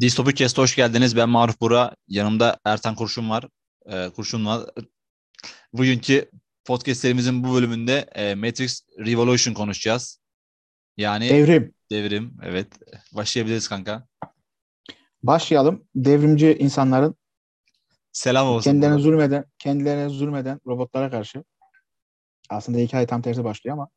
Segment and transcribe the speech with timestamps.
[0.00, 1.16] Distopik Kest'e hoş geldiniz.
[1.16, 1.96] Ben Maruf Bura.
[2.08, 3.48] Yanımda Ertan Kurşun var.
[3.86, 4.70] Ee, Kurşun var.
[5.72, 6.30] Bugünkü
[6.64, 10.20] podcast serimizin bu bölümünde e, Matrix Revolution konuşacağız.
[10.96, 11.74] Yani Devrim.
[11.90, 12.36] devrim.
[12.42, 12.66] Evet.
[13.12, 14.06] Başlayabiliriz kanka.
[15.22, 15.84] Başlayalım.
[15.94, 17.14] Devrimci insanların
[18.12, 18.70] Selam olsun.
[18.70, 21.44] kendilerine zulmeden, kendilerine zulmeden robotlara karşı
[22.50, 23.88] aslında hikaye tam tersi başlıyor ama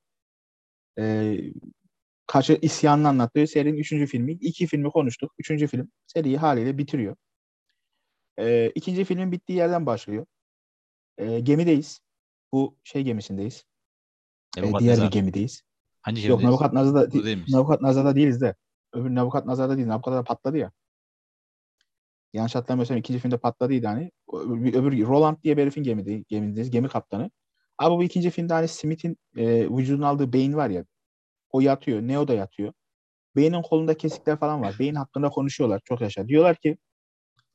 [0.99, 1.35] e,
[2.29, 4.31] karşı isyanını anlattığı serinin üçüncü filmi.
[4.31, 5.31] İki filmi konuştuk.
[5.39, 7.15] Üçüncü film seriyi haliyle bitiriyor.
[8.39, 10.25] E, ikinci filmin bittiği yerden başlıyor.
[11.17, 11.99] E, gemideyiz.
[12.51, 13.63] Bu şey gemisindeyiz.
[14.57, 15.11] E, diğer bir Nebukadnezar.
[15.11, 15.61] gemideyiz.
[16.01, 16.49] Hangi Yok gemideyiz?
[16.49, 17.53] Nebukadnezar'da, Bu değilmiş.
[17.53, 18.55] Nebukadnezar'da değiliz de.
[18.93, 19.87] Öbür Nebukadnezar'da değil.
[19.87, 20.71] Nebukadnezar patladı ya.
[22.33, 24.11] Yanlış hatırlamıyorsam ikinci filmde patladıydı hani.
[24.33, 26.71] Öbür, öbür Roland diye bir herifin gemide, gemindeyiz.
[26.71, 27.31] Gemi kaptanı.
[27.77, 30.85] Abi bu ikinci filmde hani Smith'in e, vücuduna aldığı beyin var ya.
[31.51, 32.01] O yatıyor.
[32.01, 32.73] Neo da yatıyor.
[33.35, 34.75] Beynin kolunda kesikler falan var.
[34.79, 35.81] Beyin hakkında konuşuyorlar.
[35.85, 36.27] Çok yaşa.
[36.27, 36.77] Diyorlar ki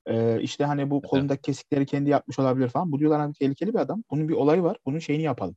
[0.06, 2.92] e, işte hani bu kolundaki kesikleri kendi yapmış olabilir falan.
[2.92, 4.04] Bu diyorlar hani tehlikeli bir adam.
[4.10, 4.76] Bunun bir olayı var.
[4.86, 5.56] Bunun şeyini yapalım.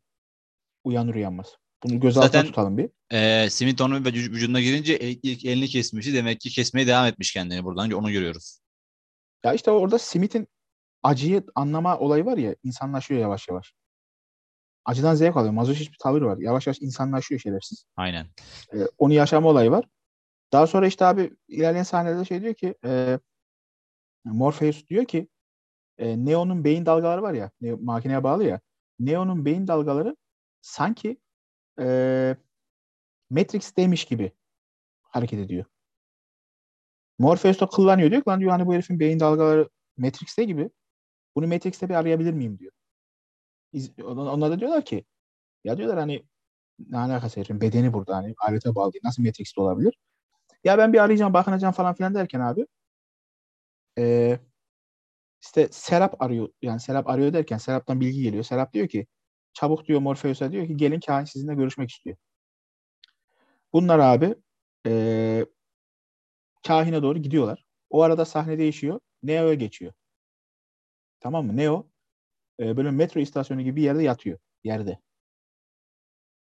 [0.84, 1.56] Uyanır uyanmaz.
[1.84, 2.90] Bunu göz altında Zaten- tutalım bir.
[3.12, 6.14] Ee, Smith onun vüc- vücuduna girince ilk elini kesmişti.
[6.14, 7.92] Demek ki kesmeye devam etmiş kendini buradan.
[7.92, 8.60] Onu görüyoruz.
[9.46, 10.48] Ya işte orada Smith'in
[11.04, 13.74] acıyı anlama olayı var ya insanlaşıyor yavaş yavaş.
[14.88, 15.54] Acıdan zevk alıyor.
[15.54, 16.38] Mazoşist bir tavır var.
[16.38, 17.86] Yavaş yavaş insanlaşıyor şerefsiz.
[17.96, 18.28] Aynen.
[18.74, 19.86] Ee, onu yaşama olayı var.
[20.54, 23.20] Daha sonra işte abi ilerleyen sahnelerde şey diyor ki e,
[24.26, 25.28] Morpheus diyor ki
[25.98, 28.60] e, Neo'nun beyin dalgaları var ya Neo- makineye bağlı ya
[29.00, 30.16] Neo'nun beyin dalgaları
[30.62, 31.18] sanki
[31.80, 32.36] e,
[33.30, 34.32] Matrix'teymiş gibi
[35.02, 35.66] hareket ediyor.
[37.20, 40.70] Morpheus da kullanıyor diyor ki lan diyor hani bu herifin beyin dalgaları Matrix'te gibi.
[41.36, 42.72] Bunu Matrix'te bir arayabilir miyim diyor.
[44.06, 45.06] Onlar da diyorlar ki
[45.66, 46.24] ya diyorlar hani
[46.90, 49.02] ne alakası herifin bedeni burada hani alete bağlı değil.
[49.06, 49.96] Nasıl Matrix'te olabilir?
[50.66, 52.66] Ya ben bir arayacağım bakınacağım falan filan derken abi
[53.98, 54.40] eee
[55.42, 58.44] işte Serap arıyor yani Serap arıyor derken Serap'tan bilgi geliyor.
[58.44, 59.08] Serap diyor ki
[59.54, 62.18] çabuk diyor Morpheus'a diyor ki gelin kahin sizinle görüşmek istiyor.
[63.74, 64.36] Bunlar abi
[64.86, 65.46] eee
[66.68, 67.66] kahine doğru gidiyorlar.
[67.90, 69.00] O arada sahne değişiyor.
[69.24, 69.94] Neo'ya geçiyor.
[71.20, 71.58] Tamam mı?
[71.58, 71.88] Neo
[72.60, 74.40] e, böyle metro istasyonu gibi bir yerde yatıyor.
[74.64, 75.00] Yerde.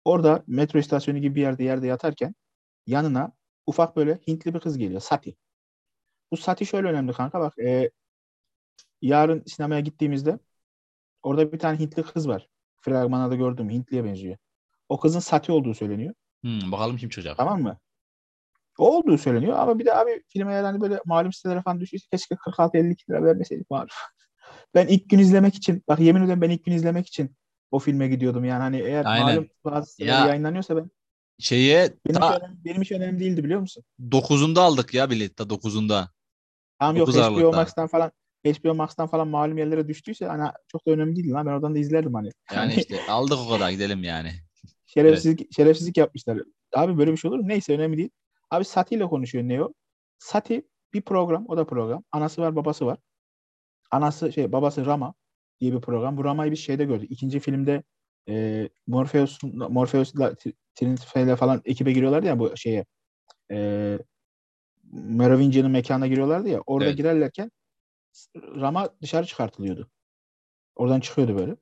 [0.05, 2.35] Orada metro istasyonu gibi bir yerde yerde yatarken
[2.87, 3.33] yanına
[3.67, 5.01] ufak böyle Hintli bir kız geliyor.
[5.01, 5.37] Sati.
[6.33, 7.59] Bu Sati şöyle önemli kanka bak.
[7.59, 7.91] e,
[9.03, 10.39] yarın sinemaya gittiğimizde
[11.23, 12.49] orada bir tane Hintli kız var.
[12.81, 13.71] Fragmanda da gördüm.
[13.71, 14.37] Hintliye benziyor.
[14.89, 16.15] O kızın Sati olduğu söyleniyor.
[16.43, 17.37] Hmm, bakalım kim çocuk.
[17.37, 17.79] Tamam mı?
[18.79, 22.35] O olduğu söyleniyor ama bir de abi filme hani böyle malum sitelere falan düştüyse keşke
[22.35, 23.89] 46-52 lira vermeseydik malum.
[24.75, 27.37] Ben ilk gün izlemek için bak yemin ederim ben ilk gün izlemek için
[27.71, 29.27] o filme gidiyordum yani hani eğer Aynen.
[29.27, 30.91] malum bazı Ya- yayınlanıyorsa ben
[31.39, 33.85] Şeye benim, ta hiç önemli, benim hiç önemli değildi biliyor musun?
[34.11, 35.43] 9'unda aldık ya bileti.
[35.43, 36.09] 9'unda.
[36.79, 37.53] Tamam yok 9 HBO.
[37.53, 38.13] Max'tan falan
[38.45, 41.79] HBO Max'tan falan malum yerlere düştüyse hani çok da önemli değil lan ben oradan da
[41.79, 42.31] izlerdim hani.
[42.55, 44.31] Yani işte aldık o kadar gidelim yani.
[44.87, 46.39] Şerefsizlik, şerefsizlik yapmışlar.
[46.75, 47.49] Abi böyle bir şey olur mu?
[47.49, 48.11] Neyse önemli değil.
[48.51, 49.73] Abi Sati ile konuşuyor Neo.
[50.19, 52.05] Sati bir program, o da program.
[52.13, 52.99] Anası var, babası var.
[53.91, 55.15] Anası şey, babası Rama
[55.61, 56.17] diye bir program.
[56.17, 57.11] Bu Rama'yı biz şeyde gördük.
[57.11, 57.83] İkinci filmde
[58.29, 62.85] e, Morpheus Morpheus'la Tr- Trinity ile falan ekibe giriyorlardı ya bu şeye.
[63.51, 63.99] E,
[64.93, 66.61] Merovingian'ın mekanına giriyorlardı ya.
[66.67, 66.97] Orada Evet.
[66.97, 67.51] girerlerken
[68.37, 69.91] Rama dışarı çıkartılıyordu.
[70.77, 71.57] Oradan çıkıyordu böyle.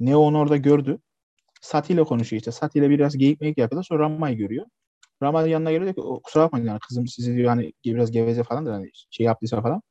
[0.00, 0.98] Neo onu orada gördü.
[1.60, 2.52] Sati ile konuşuyor işte.
[2.52, 3.84] Sati ile biraz geyik meyik yapıyorlar.
[3.84, 4.66] Sonra Rama'yı görüyor.
[5.22, 8.42] Rama yanına geliyor diyor ki "O, kusura bakmayın yani kızım sizi diyor hani biraz geveze
[8.42, 9.82] falan da hani şey yaptıysa falan.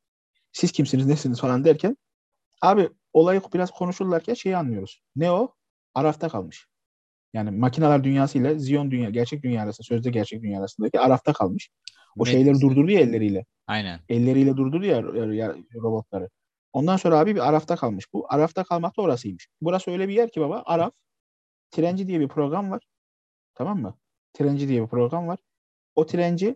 [0.56, 1.98] Siz kimsiniz nesiniz falan derken
[2.62, 5.02] abi olayı biraz konuşurlarken şeyi anlıyoruz.
[5.16, 5.56] Neo
[5.94, 6.68] arafta kalmış.
[7.34, 11.70] Yani makineler dünyası ile Zion dünya, gerçek dünya arasında, sözde gerçek dünya arasındaki arafta kalmış.
[12.16, 12.34] O Matrix.
[12.34, 13.46] şeyleri durdurdu ya elleriyle.
[13.68, 14.00] Aynen.
[14.10, 14.96] Elleriyle durdurdu ya,
[15.34, 16.30] ya robotları.
[16.74, 18.14] Ondan sonra abi bir Araf'ta kalmış.
[18.14, 19.48] Bu Araf'ta kalmak da orasıymış.
[19.62, 20.94] Burası öyle bir yer ki baba Araf
[21.72, 22.84] Trenci diye bir program var.
[23.54, 23.98] Tamam mı?
[24.34, 25.40] Trenci diye bir program var.
[25.96, 26.56] O Trenci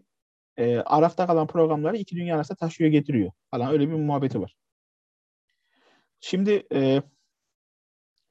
[0.59, 4.55] e, Araf'ta kalan programları iki dünya arasında taşıyor getiriyor falan öyle bir muhabbeti var.
[6.19, 7.01] Şimdi e,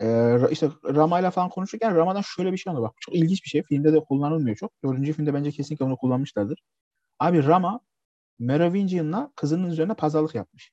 [0.00, 2.88] e, işte Rama'yla falan konuşurken Rama'dan şöyle bir şey anlıyor.
[2.88, 3.62] Bak çok ilginç bir şey.
[3.62, 4.72] Filmde de kullanılmıyor çok.
[4.84, 6.62] Dördüncü filmde bence kesinlikle onu kullanmışlardır.
[7.20, 7.80] Abi Rama
[8.38, 10.72] Merovingian'la kızının üzerine pazarlık yapmış.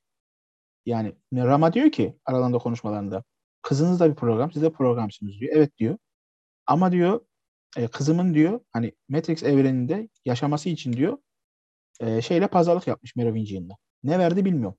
[0.86, 3.24] Yani Rama diyor ki aralarında konuşmalarında
[3.62, 5.54] kızınız da bir program, siz de programsınız diyor.
[5.56, 5.98] Evet diyor.
[6.68, 7.22] Ama diyor
[7.78, 11.18] e, kızımın diyor hani Matrix evreninde yaşaması için diyor
[12.00, 13.78] e, şeyle pazarlık yapmış Merovingian'la.
[14.04, 14.78] Ne verdi bilmiyorum.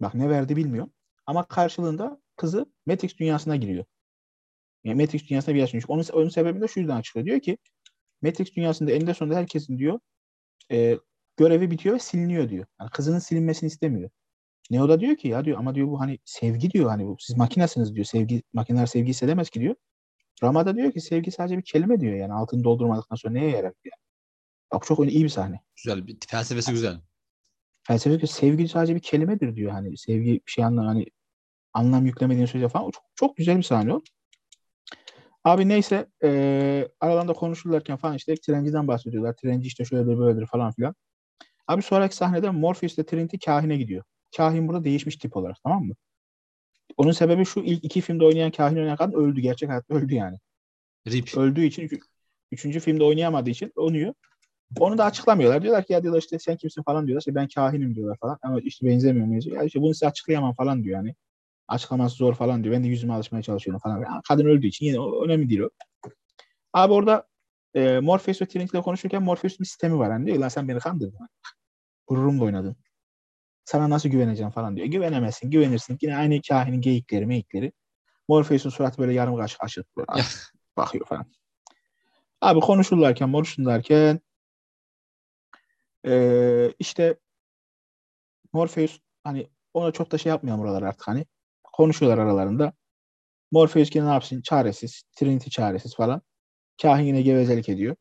[0.00, 0.92] Bak ne verdi bilmiyorum.
[1.26, 3.84] Ama karşılığında kızı Matrix dünyasına giriyor.
[4.84, 5.84] Yani Matrix dünyasına bir yaşamış.
[5.88, 7.26] Onun, onun sebebi de şu yüzden açıklıyor.
[7.26, 7.58] Diyor ki
[8.22, 10.00] Matrix dünyasında eninde sonunda herkesin diyor
[10.72, 10.98] e,
[11.36, 12.66] görevi bitiyor ve siliniyor diyor.
[12.80, 14.10] Yani kızının silinmesini istemiyor.
[14.70, 17.36] Neo da diyor ki ya diyor ama diyor bu hani sevgi diyor hani bu siz
[17.36, 18.06] makinesiniz diyor.
[18.06, 19.74] Sevgi makineler sevgi hissedemez ki diyor.
[20.42, 23.72] Rama da diyor ki sevgi sadece bir kelime diyor yani altını doldurmadıktan sonra neye yarar
[23.84, 23.96] diyor.
[24.72, 25.60] Bak çok iyi bir sahne.
[25.76, 26.06] Güzel.
[26.06, 27.00] Bir, felsefesi güzel.
[27.82, 31.06] Felsefe sevgi sadece bir kelimedir diyor hani sevgi bir şey anlam hani
[31.72, 32.90] anlam yüklemediğin sürece falan.
[32.90, 34.00] Çok, çok güzel bir sahne o.
[35.44, 39.36] Abi neyse e, aralarında konuşurlarken falan işte trenciden bahsediyorlar.
[39.36, 40.94] Trenci işte şöyledir böyledir falan filan.
[41.66, 44.04] Abi sonraki sahnede Morpheus ile Trinity kahine gidiyor.
[44.36, 45.94] Kahin burada değişmiş tip olarak tamam mı?
[46.96, 49.40] Onun sebebi şu ilk iki filmde oynayan kahin oynayan kadın öldü.
[49.40, 50.38] Gerçek hayatta öldü yani.
[51.08, 51.36] Rip.
[51.36, 52.02] Öldüğü için üç,
[52.52, 54.14] üçüncü filmde oynayamadığı için oynuyor.
[54.78, 55.62] Onu da açıklamıyorlar.
[55.62, 57.20] Diyorlar ki ya diyorlar işte sen kimsin falan diyorlar.
[57.20, 58.38] İşte ben kahinim diyorlar falan.
[58.42, 59.46] Ama işte benzemiyor muyuz?
[59.46, 61.14] Ya işte bunu size açıklayamam falan diyor yani.
[61.68, 62.74] Açıklaması zor falan diyor.
[62.74, 63.96] Ben de yüzüme alışmaya çalışıyorum falan.
[63.96, 65.70] Yani kadın öldüğü için yine o, önemli değil o.
[66.72, 67.26] Abi orada
[67.74, 70.12] e, Morpheus ve Trinity ile konuşurken Morpheus'un bir sistemi var.
[70.12, 71.28] Hani diyor lan sen beni kandırdın.
[72.06, 72.76] Gururumla oynadın.
[73.64, 74.86] Sana nasıl güveneceğim falan diyor.
[74.86, 75.98] Güvenemezsin, güvenirsin.
[76.02, 77.72] Yine aynı kahinin geyikleri, meyikleri.
[78.28, 79.96] Morpheus'un suratı böyle yarım kaşık açık.
[79.96, 80.22] Böyle
[80.76, 81.26] bakıyor falan.
[82.40, 84.20] Abi konuşurlarken, konuşurlarken
[86.06, 87.16] ee, işte
[88.52, 91.26] Morpheus hani ona çok da şey yapmayalım buralar artık hani.
[91.72, 92.72] Konuşuyorlar aralarında.
[93.52, 94.42] Morpheus yine ne yapsın?
[94.42, 95.02] Çaresiz.
[95.16, 96.22] Trinity çaresiz falan.
[96.82, 97.96] Kahin yine gevezelik ediyor.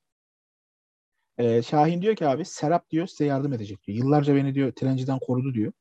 [1.38, 3.98] Ee, Şahin diyor ki abi Serap diyor size yardım edecek diyor.
[3.98, 5.74] Yıllarca beni diyor trenciden korudu diyor.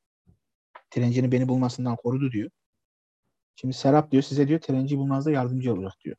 [0.91, 2.49] Trencinin beni bulmasından korudu diyor.
[3.55, 6.15] Şimdi Serap diyor size diyor trenciyi bulmanızda yardımcı olacak diyor.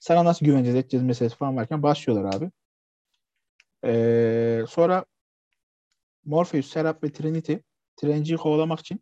[0.00, 2.50] Sana nasıl güveneceğiz edeceğiz meselesi falan varken başlıyorlar abi.
[3.84, 5.04] Ee, sonra
[6.24, 7.54] Morpheus, Serap ve Trinity
[7.96, 9.00] trenciyi kovalamak için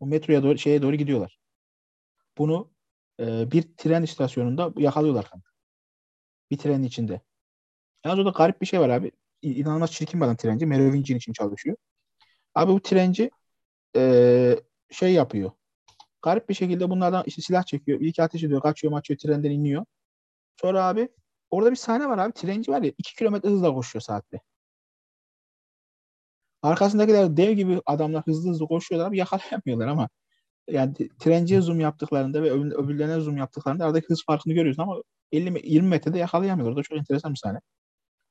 [0.00, 1.38] o metroya doğru şeye doğru gidiyorlar.
[2.38, 2.70] Bunu
[3.20, 5.50] e, bir tren istasyonunda yakalıyorlar kanka.
[6.50, 7.20] Bir trenin içinde.
[8.04, 9.12] Yalnız orada garip bir şey var abi.
[9.42, 10.66] İnanılmaz çirkin bir adam trenci.
[10.66, 11.76] Merovingian için çalışıyor.
[12.54, 13.30] Abi bu trenci
[13.96, 14.56] e,
[14.90, 15.52] şey yapıyor.
[16.22, 18.00] Garip bir şekilde bunlardan işte silah çekiyor.
[18.00, 18.62] İlk ateş ediyor.
[18.62, 19.18] Kaçıyor maçıyor.
[19.18, 19.84] Trenden iniyor.
[20.60, 21.08] Sonra abi
[21.50, 22.32] orada bir sahne var abi.
[22.32, 24.40] Trenci var ya 2 kilometre hızla koşuyor saatte.
[26.62, 30.08] Arkasındakiler dev gibi adamlar hızlı hızlı koşuyorlar abi yakalayamıyorlar ama
[30.68, 35.02] yani trenciye zoom yaptıklarında ve öbürlerine zoom yaptıklarında aradaki hız farkını görüyorsun ama
[35.32, 36.72] 50 20 metrede yakalayamıyorlar.
[36.74, 37.60] O da çok enteresan bir sahne.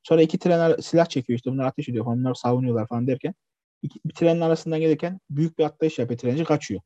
[0.04, 3.34] Sonra iki tren silah çekiyor işte bunlar ateş ediyor onlar savunuyorlar falan derken
[3.82, 6.20] iki, bir trenin arasından gelirken büyük bir atlayış yapıyor.
[6.20, 6.82] Trenci kaçıyor.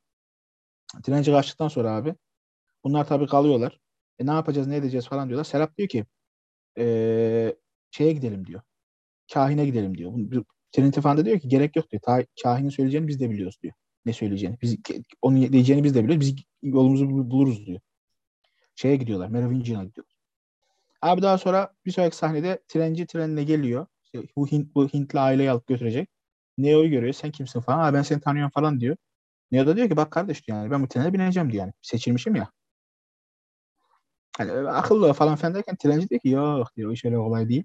[1.04, 2.16] Trenci kaçtıktan sonra abi
[2.84, 3.80] bunlar tabii kalıyorlar.
[4.20, 5.44] E, ne yapacağız ne edeceğiz falan diyorlar.
[5.46, 6.06] Serap diyor ki
[6.78, 7.56] ee,
[7.92, 8.62] şeye gidelim diyor.
[9.34, 10.14] Kahine gidelim diyor.
[10.72, 12.02] Trinity falan da diyor ki gerek yok diyor.
[12.02, 13.74] Ta, kahinin söyleyeceğini biz de biliyoruz diyor.
[14.06, 14.58] Ne söyleyeceğini.
[14.62, 14.78] Biz,
[15.22, 16.22] onun diyeceğini biz de biliyoruz.
[16.22, 17.80] Biz yolumuzu buluruz diyor.
[18.76, 19.28] Şeye gidiyorlar.
[19.28, 20.16] Merovingian'a gidiyorlar.
[21.02, 23.88] Abi daha sonra bir sonraki sahnede trenci trenine geliyor.
[24.04, 26.10] İşte bu, Hint, bu Hintli aileyi alıp götürecek.
[26.58, 27.14] Neo'yu görüyor.
[27.14, 27.80] Sen kimsin falan.
[27.80, 28.98] Abi ben seni tanıyorum falan diyor.
[29.52, 31.74] Neo da diyor ki bak kardeş diyor yani ben bu trene bineceğim diyor yani.
[31.82, 32.52] Seçilmişim ya.
[34.38, 37.64] Hani akıllı falan falan derken trenci diyor ki yok diyor iş öyle olay değil.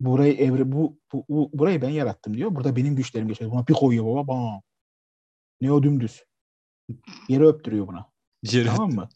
[0.00, 2.54] Burayı evre bu, bu, bu, burayı ben yarattım diyor.
[2.54, 3.50] Burada benim güçlerim geçiyor.
[3.50, 4.28] Buna bir koyuyor baba.
[4.28, 4.62] Bam.
[5.60, 6.24] Neo dümdüz.
[7.28, 8.10] Yere öptürüyor buna.
[8.42, 8.66] Yere.
[8.66, 9.08] Tamam mı?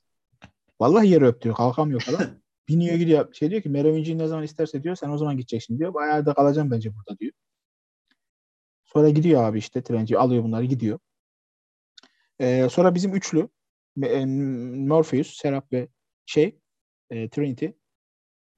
[0.80, 1.56] Vallahi yere öptürüyor.
[1.56, 2.42] Kalkamıyor falan.
[2.68, 3.34] Biniyor gidiyor.
[3.34, 5.94] Şey diyor ki Merovinci ne zaman isterse diyor sen o zaman gideceksin diyor.
[5.94, 7.32] Bayağı da kalacağım bence burada diyor.
[8.84, 10.98] Sonra gidiyor abi işte trenci alıyor bunları gidiyor.
[12.40, 13.48] Ee, sonra bizim üçlü
[14.86, 15.88] Morpheus, Serap ve
[16.26, 16.58] şey
[17.12, 17.66] e, Trinity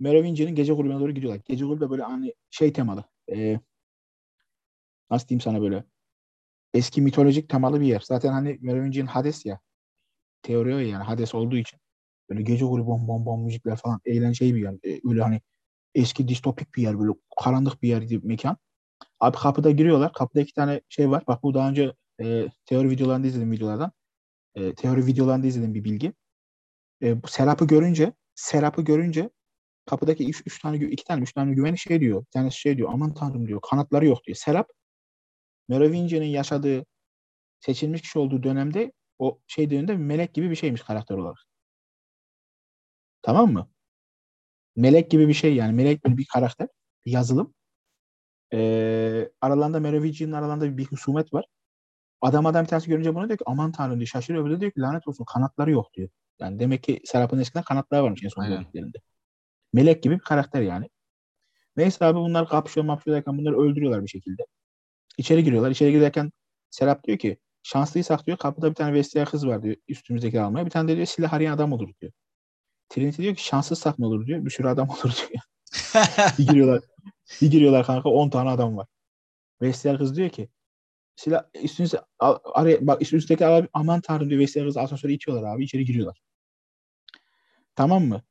[0.01, 1.43] Merovingian'ın gece kulübüne doğru gidiyorlar.
[1.45, 3.05] Gece kulübü de böyle hani şey temalı.
[3.33, 3.61] E,
[5.11, 5.85] nasıl diyeyim sana böyle
[6.75, 8.01] eski mitolojik temalı bir yer.
[8.01, 9.61] Zaten hani Merovingian Hades ya.
[10.43, 11.81] Teori o yani Hades olduğu için.
[12.31, 14.75] Böyle gece kulübü bom bom bom müzikler falan eğlenceli bir yer.
[14.85, 15.41] E, öyle hani
[15.95, 18.57] eski distopik bir yer böyle karanlık bir yer bir mekan.
[19.21, 20.13] Abi kapıda giriyorlar.
[20.13, 21.25] Kapıda iki tane şey var.
[21.27, 23.93] Bak bu daha önce e, teori videolarında izledim videolardan.
[24.55, 26.13] E, teori videolarında izledim bir bilgi.
[27.03, 29.31] E, bu Serap'ı görünce Serap'ı görünce
[29.87, 32.21] kapıdaki üç, üç tane iki tane üç tane güvenlik şey diyor.
[32.21, 32.91] Bir tanesi şey diyor.
[32.93, 33.61] Aman tanrım diyor.
[33.71, 34.37] Kanatları yok diyor.
[34.37, 34.69] Serap
[35.69, 36.87] Merovingian'ın yaşadığı
[37.61, 41.39] seçilmiş kişi olduğu dönemde o şey döneminde melek gibi bir şeymiş karakter olarak.
[43.23, 43.69] Tamam mı?
[44.77, 45.73] Melek gibi bir şey yani.
[45.73, 46.69] Melek bir karakter.
[47.07, 47.55] Bir yazılım.
[48.53, 51.45] Ee, aralarında Merovingian'ın aralarında bir husumet var.
[52.21, 54.45] Adam adam bir tanesi görünce bunu diyor ki aman tanrım diyor şaşırıyor.
[54.45, 56.09] Öbürü diyor ki lanet olsun kanatları yok diyor.
[56.41, 58.99] Yani demek ki Serap'ın eskiden kanatları varmış en son gördüklerinde.
[59.73, 60.89] Melek gibi bir karakter yani.
[61.77, 64.43] Neyse abi bunlar kapışıyor mapışıyor derken bunları öldürüyorlar bir şekilde.
[65.19, 65.71] İçeri giriyorlar.
[65.71, 66.33] İçeri girerken
[66.71, 70.67] Serap diyor ki şanslıysak diyor kapıda bir tane vestiyer kız var diyor üstümüzdeki almaya.
[70.67, 72.13] Bir tane de diyor silah arayan adam olur diyor.
[72.89, 74.45] Trinity diyor ki şanssızsak ne olur diyor.
[74.45, 75.43] Bir sürü adam olur diyor.
[76.39, 76.83] bir giriyorlar.
[77.43, 78.87] Bir giriyorlar kanka 10 tane adam var.
[79.63, 80.49] Vestiyer kız diyor ki
[81.17, 85.85] silah üstünüze araya bak üstündeki abi aman tanrım diyor Vestiyer kız asansöre itiyorlar abi içeri
[85.85, 86.21] giriyorlar.
[87.77, 88.23] Tamam mı?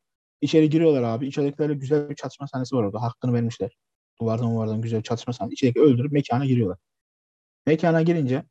[0.42, 1.28] İçeri giriyorlar abi.
[1.28, 3.02] İçeridekilerle güzel bir çatışma sahnesi var orada.
[3.02, 3.78] Hakkını vermişler.
[4.22, 5.54] Duvardan duvardan güzel bir çatışma sahnesi.
[5.54, 6.78] İçerideki öldürüp mekana giriyorlar.
[7.66, 8.44] Mekana girince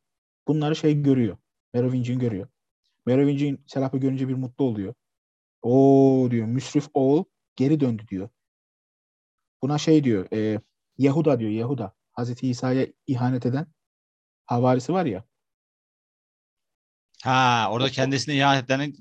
[0.49, 1.37] bunları şey görüyor.
[1.75, 2.49] Merovingian görüyor.
[3.07, 4.95] Merovingian Serap'ı görünce bir mutlu oluyor.
[5.63, 7.25] O diyor müsrif oğul
[7.57, 8.29] geri döndü diyor.
[9.63, 10.61] Buna şey diyor e,
[10.99, 11.95] Yehuda diyor Yehuda.
[12.13, 13.67] Hazreti İsa'ya ihanet eden
[14.53, 15.25] havarisi var ya.
[17.25, 18.93] Ha orada kendisine ihanet eden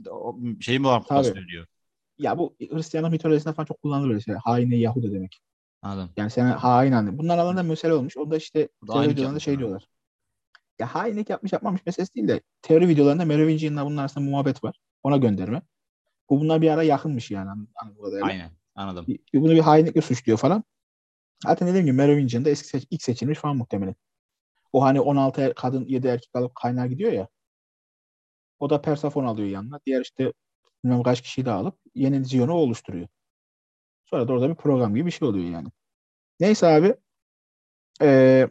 [0.60, 1.48] şey mi var Tabii.
[1.48, 1.66] diyor.
[2.18, 4.36] Ya bu Hristiyanlık mitolojisinde falan çok kullanılır böyle şey.
[4.36, 5.42] Haine Yahuda demek.
[5.82, 6.10] Anladım.
[6.18, 7.18] Yani sen hain anladın.
[7.18, 8.18] Bunlar alanında mesele olmuş.
[8.18, 9.86] Onda işte teori videolarında şey diyorlar.
[10.80, 14.76] Ya hainlik yapmış yapmamış meselesi değil de teori videolarında Merovingian'la bunun arasında muhabbet var.
[15.04, 15.62] Ona gönderme.
[16.30, 17.50] Bu bunlar bir ara yakınmış yani.
[17.50, 18.24] Anladım.
[18.24, 18.52] Aynen.
[18.76, 19.06] Anladım.
[19.34, 20.64] Bunu bir hainlikle suçluyor falan.
[21.44, 23.96] Zaten dediğim gibi Merovingian da eski seç, ilk seçilmiş falan muhtemelen.
[24.74, 27.28] O hani 16 er, kadın 7 erkek alıp kaynağa gidiyor ya.
[28.60, 29.80] O da Persefone alıyor yanına.
[29.86, 30.34] Diğer işte
[30.84, 33.08] bilmem kaç kişiyi de alıp yeni Zion'u oluşturuyor.
[34.06, 35.68] Sonra da orada bir program gibi bir şey oluyor yani.
[36.40, 36.96] Neyse abi
[38.02, 38.48] ee,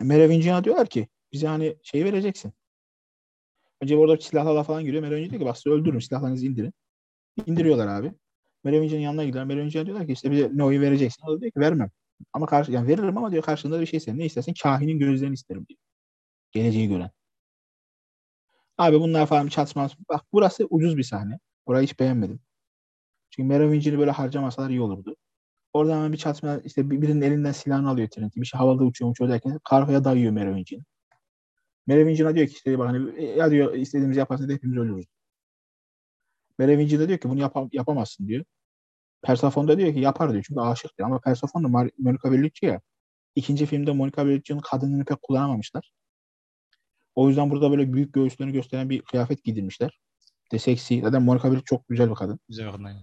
[0.00, 2.52] Merovingian'a diyorlar ki bize hani şey vereceksin.
[3.80, 5.02] Önce orada silahlarla falan giriyor.
[5.02, 6.72] Merovingian diyor ki bak size öldürürüm silahlarınızı indirin.
[7.46, 8.12] İndiriyorlar abi.
[8.64, 9.54] Merovingian'ın yanına gidiyorlar.
[9.54, 11.26] Merovingian diyorlar ki işte bize ne oyu vereceksin.
[11.26, 11.90] O da diyor ki vermem.
[12.32, 14.18] Ama karşı, yani veririm ama diyor karşılığında bir şey isterim.
[14.18, 15.78] Ne istersen kahinin gözlerini isterim diyor.
[16.52, 17.10] Geleceği gören.
[18.78, 19.88] Abi bunlar falan çatışma.
[20.08, 21.38] Bak burası ucuz bir sahne.
[21.66, 22.40] Burayı hiç beğenmedim.
[23.30, 25.16] Çünkü Merovingian'ı böyle harcamasalar iyi olurdu.
[25.72, 28.40] Oradan hemen bir çatışma işte birinin elinden silahını alıyor Trinity.
[28.40, 30.82] Bir şey havada uçuyor uçuyor derken karfaya dayıyor Merovingian.
[31.86, 35.06] Merovingian'a diyor ki işte bak hani ya diyor istediğimizi yaparsan da hepimiz ölürüz.
[36.58, 38.44] Merovingian da diyor ki bunu yap yapamazsın diyor.
[39.22, 41.08] Persephone da diyor ki yapar diyor çünkü aşık diyor.
[41.08, 42.80] Ama Persephone da Monica Bellucci ya.
[43.34, 45.92] İkinci filmde Monica Bellucci'nin kadınını pek kullanamamışlar.
[47.14, 50.00] O yüzden burada böyle büyük göğüslerini gösteren bir kıyafet giydirmişler.
[50.52, 51.00] De seksi.
[51.00, 52.40] Zaten Monica Bellucci çok güzel bir kadın.
[52.48, 53.02] Güzel bir kadın aynen.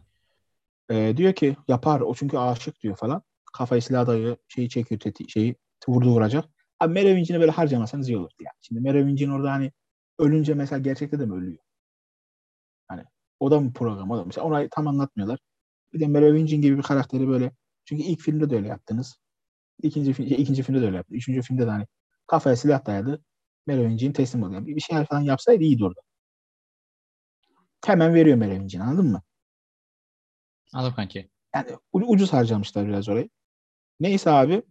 [0.91, 3.23] Ee, diyor ki yapar o çünkü aşık diyor falan.
[3.53, 4.38] Kafayı silah dayıyor.
[4.47, 5.55] Şeyi çekiyor teti, şeyi
[5.88, 6.45] vurdu vuracak.
[6.79, 8.31] Abi Merovingian'ı böyle harcamasanız iyi olur.
[8.39, 8.53] Yani.
[8.61, 9.71] Şimdi Merovingian orada hani
[10.19, 11.57] ölünce mesela gerçekte de mi ölüyor?
[12.88, 13.03] Hani
[13.39, 14.11] o da mı program?
[14.11, 14.25] O da mı?
[14.25, 15.39] Mesela onu tam anlatmıyorlar.
[15.93, 17.51] Bir de Merovingian gibi bir karakteri böyle
[17.86, 19.19] çünkü ilk filmde de öyle yaptınız.
[19.84, 21.15] İkinci, film, ikinci filmde de öyle yaptı.
[21.15, 21.88] Üçüncü filmde de hani
[22.27, 23.24] kafaya silah dayadı.
[23.67, 24.65] Merovingian teslim oluyor.
[24.65, 26.01] Bir, şeyler falan yapsaydı iyiydi orada.
[27.86, 29.22] Hemen veriyor Merovingian anladın mı?
[30.74, 31.29] Anladım kanki.
[31.55, 33.29] Yani ucuz harcamışlar biraz orayı.
[34.00, 34.63] Neyse abi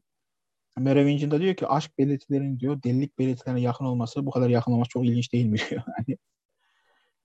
[0.79, 4.89] Merovingian da diyor ki aşk belirtilerinin diyor delilik belirtilerine yakın olması bu kadar yakın olması
[4.89, 5.83] çok ilginç değil mi diyor.
[5.99, 6.19] Yani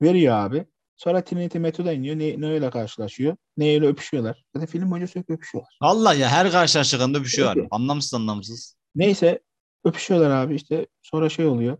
[0.01, 0.65] veriyor abi.
[0.95, 2.19] Sonra Trinity Method'a iniyor.
[2.19, 3.35] Ne, ne öyle karşılaşıyor.
[3.57, 4.43] Ne öyle öpüşüyorlar.
[4.55, 5.77] Zaten film boyunca sürekli öpüşüyorlar.
[5.81, 7.57] Allah ya her karşılaştıklarında öpüşüyorlar.
[7.57, 7.67] Evet.
[7.71, 8.75] Anlamsız anlamsız.
[8.95, 9.39] Neyse
[9.83, 10.87] öpüşüyorlar abi işte.
[11.01, 11.77] Sonra şey oluyor.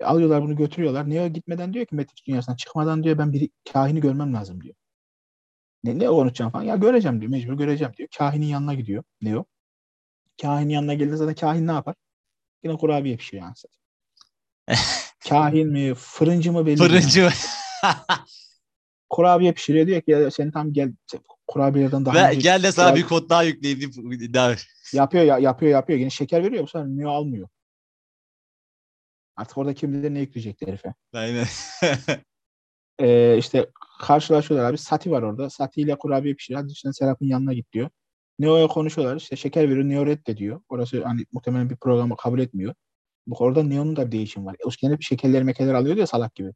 [0.00, 1.10] E, alıyorlar bunu götürüyorlar.
[1.10, 4.74] Neo gitmeden diyor ki Matrix dünyasından çıkmadan diyor ben bir kahini görmem lazım diyor.
[5.84, 6.64] Ne, ne konuşacağım falan.
[6.64, 7.30] Ya göreceğim diyor.
[7.30, 8.08] Mecbur göreceğim diyor.
[8.18, 9.44] Kahinin yanına gidiyor Neo.
[10.42, 11.94] Kahinin yanına geldiğinde zaten kahin ne yapar?
[12.64, 13.56] Yine kurabiye pişiriyor yani.
[15.28, 17.30] kahin mi, fırıncı mı belli Fırıncı mı?
[19.10, 20.92] kurabiye pişiriyor diyor ki ya sen tam gel
[21.46, 23.90] kurabiyelerden daha Ve gel de sana bir kod daha yükleyeyim.
[24.34, 24.54] Daha...
[24.92, 25.98] Yapıyor ya, yapıyor yapıyor.
[25.98, 27.48] Yine şeker veriyor bu sefer Neo almıyor.
[29.36, 30.94] Artık orada kim bilir ne yükleyecekler herife.
[31.12, 31.46] Aynen.
[32.98, 33.66] ee, işte
[34.00, 34.78] karşılaşıyorlar abi.
[34.78, 35.50] Sati var orada.
[35.50, 36.62] Sati ile kurabiye pişiriyor.
[36.62, 37.90] Hadi işte Serap'ın yanına git diyor.
[38.38, 39.16] Neo'ya konuşuyorlar.
[39.16, 39.84] İşte şeker veriyor.
[39.84, 40.60] Neo reddediyor.
[40.68, 42.74] Orası hani muhtemelen bir programı kabul etmiyor.
[43.26, 44.56] Bu orada Neo'nun da bir değişim var.
[44.64, 46.52] O gene bir şekerler mekeler alıyor ya salak gibi.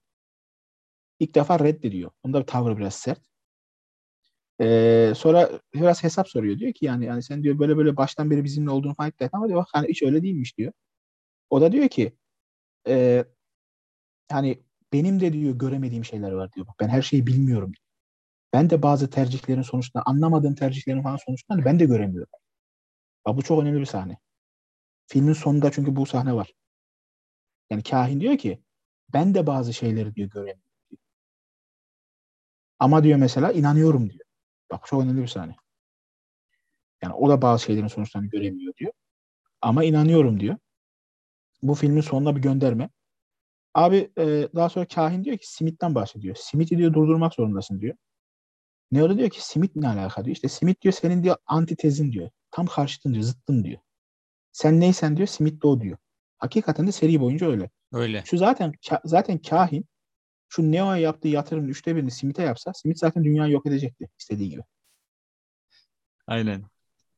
[1.20, 2.10] İlk defa reddediyor.
[2.22, 3.20] Onda bir tavrı biraz sert.
[4.60, 6.58] Ee, sonra biraz hesap soruyor.
[6.58, 9.48] Diyor ki yani yani sen diyor böyle böyle baştan beri bizimle olduğunu falan iddia ama
[9.48, 10.72] diyor bak hani hiç öyle değilmiş diyor.
[11.50, 12.16] O da diyor ki
[12.88, 13.24] e,
[14.30, 16.66] hani benim de diyor göremediğim şeyler var diyor.
[16.66, 17.72] Bak ben her şeyi bilmiyorum.
[18.52, 22.30] Ben de bazı tercihlerin sonuçta anlamadığım tercihlerin falan sonuçlarını ben de göremiyorum.
[23.26, 24.18] Bak bu çok önemli bir sahne.
[25.08, 26.52] Filmin sonunda çünkü bu sahne var.
[27.70, 28.62] Yani kahin diyor ki
[29.12, 30.65] ben de bazı şeyleri diyor göremiyorum.
[32.78, 34.24] Ama diyor mesela inanıyorum diyor.
[34.70, 35.56] Bak çok önemli bir sahne.
[37.02, 38.92] Yani o da bazı şeylerin sonuçlarını göremiyor diyor.
[39.60, 40.56] Ama inanıyorum diyor.
[41.62, 42.90] Bu filmin sonunda bir gönderme.
[43.74, 46.36] Abi e, daha sonra kahin diyor ki Smith'ten bahsediyor.
[46.38, 47.96] Smith'i diyor durdurmak zorundasın diyor.
[48.90, 50.36] Neo diyor ki Smith ne alaka diyor.
[50.36, 52.30] İşte Smith diyor senin diyor antitezin diyor.
[52.50, 53.80] Tam karşıtın diyor, zıttın diyor.
[54.52, 55.98] Sen neysen diyor Smith de o diyor.
[56.38, 57.70] Hakikaten de seri boyunca öyle.
[57.92, 58.22] Öyle.
[58.26, 58.72] Şu zaten
[59.04, 59.84] zaten kahin
[60.48, 64.62] şu Neo'ya yaptığı yatırımın üçte birini Smith'e yapsa Smith zaten dünyayı yok edecekti istediği gibi.
[66.26, 66.62] Aynen.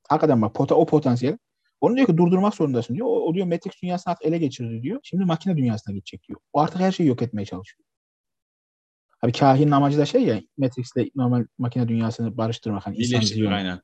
[0.08, 1.38] Hakikaten bak pota, o potansiyel.
[1.80, 3.06] Onu diyor ki durdurmak zorundasın diyor.
[3.06, 5.00] O, o diyor Matrix dünyasını artık ele geçirdi diyor.
[5.02, 6.40] Şimdi makine dünyasına gidecek diyor.
[6.52, 7.84] O artık her şeyi yok etmeye çalışıyor.
[9.22, 12.86] Abi kahinin amacı da şey ya Matrix'le normal makine dünyasını barıştırmak.
[12.86, 13.80] Hani Birleştirmek aynen.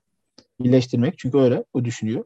[0.61, 1.19] Birleştirmek.
[1.19, 1.65] Çünkü öyle.
[1.73, 2.25] O düşünüyor.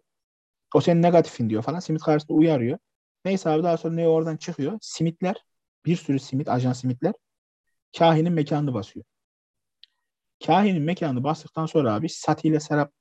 [0.75, 1.81] O senin negatifin diyor falan.
[1.81, 2.79] Simit karşısında uyarıyor.
[3.25, 4.79] Neyse abi daha sonra Neo oradan çıkıyor.
[4.83, 5.37] Simitler
[5.89, 7.15] bir sürü simit, ajan simitler
[7.99, 9.05] kahinin mekanını basıyor.
[10.47, 12.93] Kahinin mekanını bastıktan sonra abi Sati ile Serap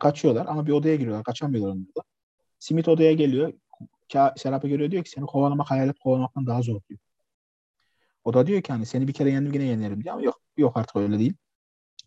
[0.00, 1.24] kaçıyorlar ama bir odaya giriyorlar.
[1.24, 2.02] Kaçamıyorlar onlarla.
[2.58, 3.52] Simit odaya geliyor.
[4.36, 7.00] Serap'a görüyor diyor ki seni kovalamak hayalet kovalamaktan daha zor diyor.
[8.24, 10.76] O da diyor ki hani seni bir kere yendim yine yenerim diyor ama yok yok
[10.76, 11.34] artık öyle değil.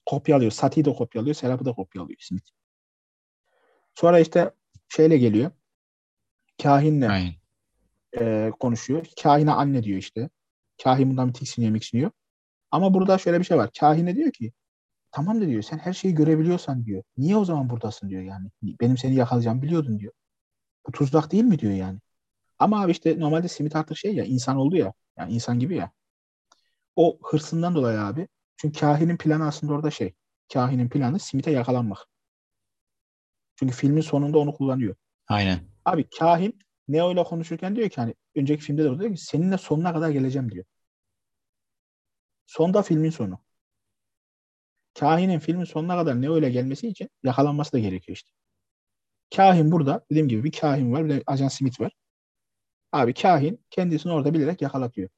[0.06, 0.52] Kopyalıyor.
[0.52, 1.36] Sati'yi de kopyalıyor.
[1.36, 2.50] Serap'ı da kopyalıyor Simit.
[3.96, 4.52] Sonra işte
[4.88, 5.52] şeyle geliyor.
[6.62, 7.39] Kahinle Aynen.
[8.20, 9.06] E, konuşuyor.
[9.24, 10.30] Kahine anne diyor işte.
[10.84, 12.12] Kahin bundan bir tiksiniyor miksiniyor.
[12.72, 13.70] Ama burada şöyle bir şey var.
[13.80, 14.54] Kahine diyor ki
[15.12, 17.04] tamam da diyor sen her şeyi görebiliyorsan diyor.
[17.18, 18.50] Niye o zaman buradasın diyor yani.
[18.62, 20.14] Benim seni yakalayacağımı biliyordun diyor.
[20.88, 22.00] Bu tuzak değil mi diyor yani.
[22.60, 24.94] Ama abi işte normalde Simit artık şey ya insan oldu ya.
[25.18, 25.92] Yani insan gibi ya.
[26.96, 28.28] O hırsından dolayı abi.
[28.58, 30.14] Çünkü kahinin planı aslında orada şey.
[30.54, 32.08] Kahinin planı Simit'e yakalanmak.
[33.56, 34.96] Çünkü filmin sonunda onu kullanıyor.
[35.28, 35.60] Aynen.
[35.86, 36.60] Abi kahin
[36.90, 40.52] Neo ile konuşurken diyor ki hani önceki filmde de diyor ki seninle sonuna kadar geleceğim
[40.52, 40.66] diyor.
[42.46, 43.40] Sonda filmin sonu.
[45.00, 48.32] Kahinin filmin sonuna kadar Neo ile gelmesi için yakalanması da gerekiyor işte.
[49.36, 51.92] Kahin burada dediğim gibi bir kahin var bir de Ajan Smith var.
[52.92, 55.10] Abi kahin kendisini orada bilerek yakalatıyor.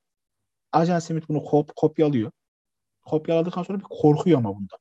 [0.72, 2.32] Ajan Smith bunu kop kopyalıyor.
[3.06, 4.78] Kopyaladıktan sonra bir korkuyor ama bunda.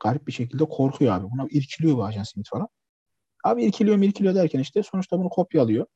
[0.00, 1.30] Garip bir şekilde korkuyor abi.
[1.30, 2.68] Buna irkiliyor bu Ajan Smith falan.
[3.48, 5.86] Abi irkiliyor irkiliyor derken işte sonuçta bunu kopyalıyor.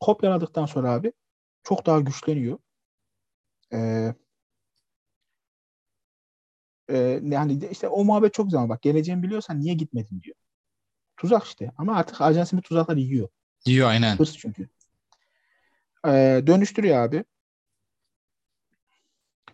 [0.00, 1.12] Kopyaladıktan sonra abi
[1.62, 2.58] çok daha güçleniyor.
[3.72, 4.14] Ee,
[6.88, 10.36] e, yani işte o muhabbet çok zaman bak geleceğini biliyorsan niye gitmedin diyor.
[11.16, 13.28] Tuzak işte ama artık Ajan Smith tuzakları yiyor.
[13.66, 14.16] Diyor aynen.
[14.16, 14.68] Hırs çünkü.
[16.06, 17.24] Ee, dönüştürüyor abi.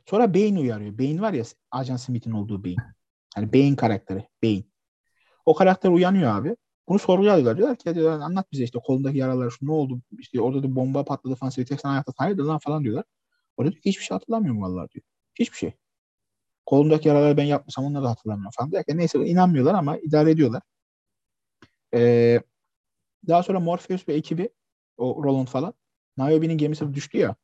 [0.06, 0.98] Sonra Bane uyarıyor.
[0.98, 2.76] Bane var ya Ajan Smith'in olduğu Bane.
[3.34, 4.28] Hani Bane karakteri.
[4.42, 4.64] Bane.
[5.46, 6.56] O karakter uyanıyor abi.
[6.90, 7.56] Bunu sorguluyorlar.
[7.56, 10.00] Diyorlar ki diyorlar, anlat bize işte kolundaki yaralar şu ne oldu?
[10.18, 11.50] İşte orada da bomba patladı falan.
[11.50, 13.04] Seni tek sen hayırdır lan falan diyorlar.
[13.56, 15.04] Orada diyor ki hiçbir şey hatırlamıyorum vallahi diyor.
[15.38, 15.72] Hiçbir şey.
[16.66, 20.62] Kolumdaki yaraları ben yapmışsam onları da hatırlamıyorum falan derken neyse inanmıyorlar ama idare ediyorlar.
[21.94, 22.40] Ee,
[23.28, 24.50] daha sonra Morpheus ve ekibi
[24.96, 25.74] o Roland falan
[26.18, 27.36] Niobe'nin gemisi düştü ya.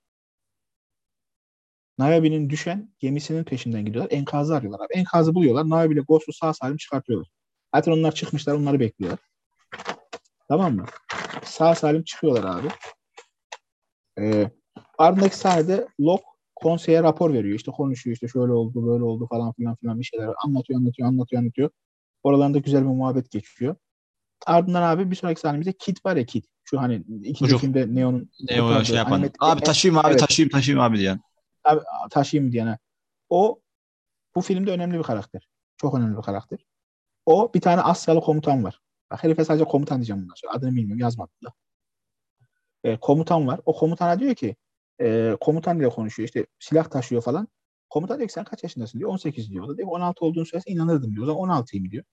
[1.98, 4.12] Niobe'nin düşen gemisinin peşinden gidiyorlar.
[4.12, 4.94] Enkazı arıyorlar abi.
[4.94, 5.64] Enkazı buluyorlar.
[5.66, 7.28] Niobe ile Ghost'u sağ salim çıkartıyorlar.
[7.74, 8.54] Zaten onlar çıkmışlar.
[8.54, 9.18] Onları bekliyorlar.
[10.48, 10.84] Tamam mı?
[11.44, 12.68] Sağ salim çıkıyorlar abi.
[14.20, 14.50] Ee,
[14.98, 16.24] ardındaki sahnede Locke
[16.56, 17.56] konseye rapor veriyor.
[17.56, 21.42] İşte konuşuyor işte şöyle oldu böyle oldu falan filan filan bir şeyler anlatıyor anlatıyor anlatıyor
[21.42, 21.70] anlatıyor.
[22.22, 23.76] Oralarında güzel bir muhabbet geçiyor.
[24.46, 26.46] Ardından abi bir sonraki sahnemizde Kit var ya Kit.
[26.64, 29.20] Şu hani ikinci filmde Neo'nun Ne o kurtardığı şey yapan.
[29.22, 30.20] animatik- Abi taşıyayım abi Evet.
[30.20, 31.20] taşıyayım taşıyayım abi diyen.
[31.64, 31.80] Abi,
[32.10, 32.78] taşıyayım diyene.
[33.30, 33.60] O
[34.34, 35.48] bu filmde önemli bir karakter.
[35.76, 36.58] Çok önemli bir karakter.
[37.26, 38.80] O bir tane Asyalı komutan var.
[39.10, 40.52] Bak herife sadece komutan diyeceğim bundan sonra.
[40.52, 41.52] Adını bilmiyorum yazmadım da.
[42.84, 43.60] E, komutan var.
[43.64, 44.56] O komutana diyor ki
[45.00, 46.28] e, komutan ile konuşuyor.
[46.28, 47.48] İşte silah taşıyor falan.
[47.90, 49.10] Komutan diyor ki sen kaç yaşındasın diyor.
[49.10, 49.64] 18 diyor.
[49.64, 51.22] O da diyor ki 16 olduğunu söylese inanırdım diyor.
[51.22, 52.04] O zaman 16'yım diyor.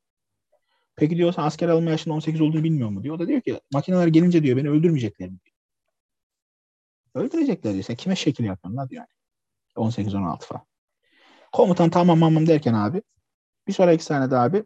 [0.96, 3.16] Peki diyor sen asker alma yaşının 18 olduğunu bilmiyor mu diyor.
[3.16, 5.56] O da diyor ki makineler gelince diyor beni öldürmeyecekler mi diyor.
[7.16, 7.84] Öldürecekler diyor.
[7.84, 9.00] Sen kime şekil yapıyorsun lan diyor.
[9.00, 9.10] Yani.
[9.76, 10.66] 18-16 falan.
[11.52, 13.02] Komutan tamam tamam derken abi
[13.68, 14.64] bir sonraki sahnede abi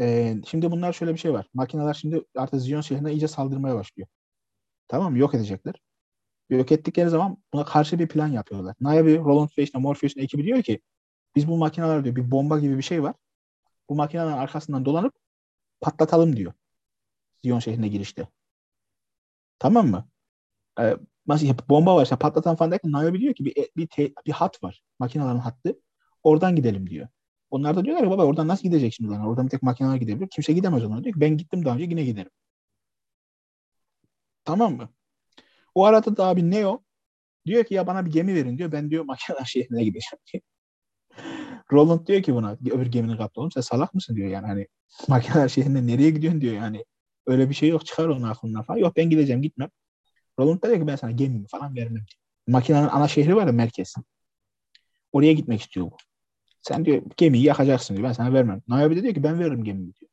[0.00, 1.46] e, şimdi bunlar şöyle bir şey var.
[1.54, 4.08] Makineler şimdi artık Zion şehrine iyice saldırmaya başlıyor.
[4.88, 5.18] Tamam mı?
[5.18, 5.74] Yok edecekler.
[6.50, 8.76] Yok ettikleri zaman buna karşı bir plan yapıyorlar.
[8.80, 10.80] Niobe, Roland ve işte Morpheus'un ekibi diyor ki
[11.36, 13.14] biz bu makineler diyor bir bomba gibi bir şey var.
[13.88, 15.14] Bu makinelerin arkasından dolanıp
[15.80, 16.52] patlatalım diyor.
[17.44, 18.28] Zion şehrine girişte.
[19.58, 20.08] Tamam mı?
[20.80, 24.32] Ee, nasıl bomba var işte patlatan falan derken Niobe diyor ki bir, bir, te- bir
[24.32, 24.82] hat var.
[24.98, 25.80] Makinelerin hattı.
[26.22, 27.08] Oradan gidelim diyor.
[27.54, 29.26] Onlar da diyorlar ki baba oradan nasıl gidecek şimdi lan?
[29.26, 30.28] Oradan bir tek makineler gidebilir.
[30.28, 31.04] Kimse gidemez ona.
[31.04, 32.30] Diyor ki ben gittim daha önce yine giderim.
[34.44, 34.88] Tamam mı?
[35.74, 36.82] O arada da abi Neo
[37.46, 38.72] diyor ki ya bana bir gemi verin diyor.
[38.72, 40.42] Ben diyor makineler şehrine gideceğim diyor.
[41.72, 44.66] Roland diyor ki buna öbür geminin kaptanı sen salak mısın diyor yani hani
[45.08, 46.84] makineler şehrine nereye gidiyorsun diyor yani.
[47.26, 48.78] Öyle bir şey yok çıkar onun aklından falan.
[48.78, 49.68] Yok ben gideceğim gitmem.
[50.38, 52.04] Roland da diyor ki ben sana gemimi falan vermem.
[52.46, 53.94] Makinenin ana şehri var ya merkez.
[55.12, 55.96] Oraya gitmek istiyor bu.
[56.68, 58.08] Sen diyor gemiyi yakacaksın diyor.
[58.08, 58.62] Ben sana vermem.
[58.68, 60.10] Niobe de diyor ki ben veririm gemimi diyor.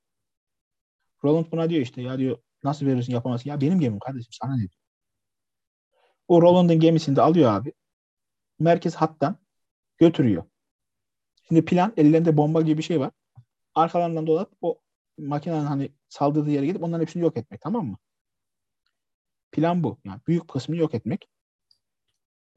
[1.23, 3.49] Roland buna diyor işte ya diyor nasıl verirsin yapamazsın.
[3.49, 4.81] Ya benim gemim kardeşim sana ne diyor.
[6.27, 7.73] O Roland'ın gemisini de alıyor abi.
[8.59, 9.37] Merkez hattan
[9.97, 10.43] götürüyor.
[11.47, 13.11] Şimdi plan ellerinde bomba gibi bir şey var.
[13.75, 14.81] Arkalarından dolanıp o
[15.17, 17.97] makinenin hani saldırdığı yere gidip onların hepsini yok etmek tamam mı?
[19.51, 19.97] Plan bu.
[20.05, 21.29] Yani büyük kısmını yok etmek.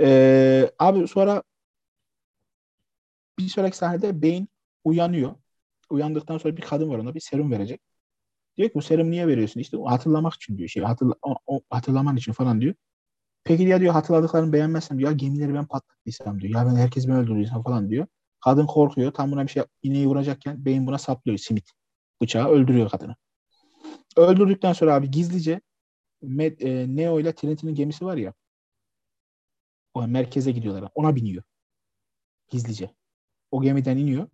[0.00, 1.42] Ee, abi sonra
[3.38, 4.49] bir sonraki sahnede beyin
[4.85, 5.35] uyanıyor.
[5.90, 7.81] Uyandıktan sonra bir kadın var ona bir serum verecek.
[8.57, 9.61] Diyor ki bu serum niye veriyorsun?
[9.61, 10.68] İşte hatırlamak için diyor.
[10.68, 12.75] Şey, hatırla, o, o, hatırlaman için falan diyor.
[13.44, 15.11] Peki ya diyor hatırladıklarını beğenmezsem diyor.
[15.11, 16.55] Ya gemileri ben patlattıysam diyor.
[16.55, 18.07] Ya ben herkesi ben öldürdüysem falan diyor.
[18.44, 19.12] Kadın korkuyor.
[19.12, 21.70] Tam buna bir şey iğneyi vuracakken beyin buna saplıyor simit.
[22.23, 23.16] Bıçağı öldürüyor kadını.
[24.16, 25.61] Öldürdükten sonra abi gizlice
[26.23, 28.35] Med, e, Neo ile Trinity'nin gemisi var ya.
[29.94, 30.90] O merkeze gidiyorlar.
[30.94, 31.42] Ona biniyor.
[32.49, 32.94] Gizlice.
[33.55, 34.29] O gemiden iniyor.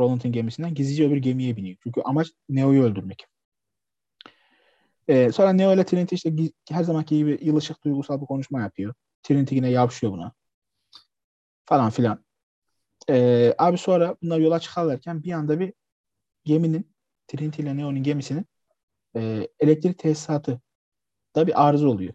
[0.00, 1.76] Roland'ın gemisinden gizlice öbür gemiye biniyor.
[1.82, 3.26] Çünkü amaç Neo'yu öldürmek.
[5.08, 6.32] Ee, sonra Neo ile Trinity işte
[6.70, 8.94] her zamanki gibi yılışık duygusal bir konuşma yapıyor.
[9.22, 10.32] Trinity yine yapışıyor buna.
[11.64, 12.24] Falan filan.
[13.10, 15.72] Ee, abi sonra bunlar yola çıkarlarken bir anda bir
[16.44, 16.94] geminin
[17.26, 18.46] Trinity ile Neo'nun gemisinin
[19.16, 20.60] e, elektrik tesisatı
[21.36, 22.14] da bir arıza oluyor.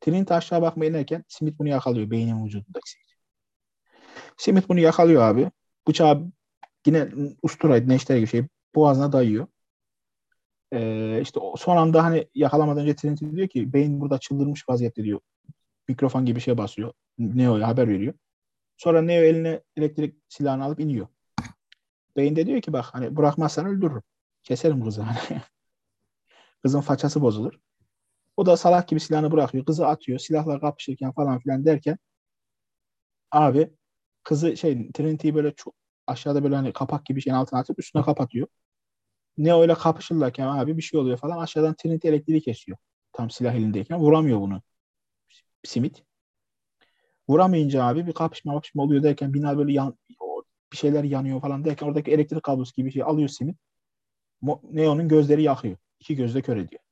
[0.00, 2.90] Trinity aşağı bakmaya inerken Smith bunu yakalıyor beynin vücudundaki.
[4.36, 5.50] Smith bunu yakalıyor abi.
[5.88, 6.32] Bıçağı
[6.86, 7.08] yine
[7.42, 9.46] usturaydı neşter gibi şey boğazına dayıyor.
[10.72, 15.20] Ee, işte son anda hani yakalamadan önce Trinity diyor ki beyin burada çıldırmış vaziyette diyor.
[15.88, 16.92] Mikrofon gibi bir şey basıyor.
[17.18, 18.14] Neo'ya haber veriyor.
[18.76, 21.06] Sonra Neo eline elektrik silahını alıp iniyor.
[22.16, 24.02] Beyin de diyor ki bak hani bırakmazsan öldürürüm.
[24.42, 25.02] Keserim kızı.
[25.02, 25.40] Hani.
[26.62, 27.54] Kızın façası bozulur.
[28.36, 29.64] O da salak gibi silahını bırakıyor.
[29.64, 30.18] Kızı atıyor.
[30.18, 31.98] Silahla kapışırken falan filan derken
[33.30, 33.70] abi
[34.22, 35.74] kızı şey Trinity'yi böyle çok
[36.06, 38.46] aşağıda böyle hani kapak gibi şeyin altına atıp üstüne kapatıyor.
[39.38, 42.78] Neo ile kapışırlarken abi bir şey oluyor falan aşağıdan Trinity elektriği kesiyor.
[43.12, 44.62] Tam silah elindeyken vuramıyor bunu.
[45.64, 46.02] Simit.
[47.28, 49.98] Vuramayınca abi bir kapışma kapışma oluyor derken bina böyle yan,
[50.72, 53.56] bir şeyler yanıyor falan derken oradaki elektrik kablosu gibi şey alıyor Simit.
[54.70, 55.76] Neo'nun gözleri yakıyor.
[56.00, 56.82] İki gözle kör ediyor.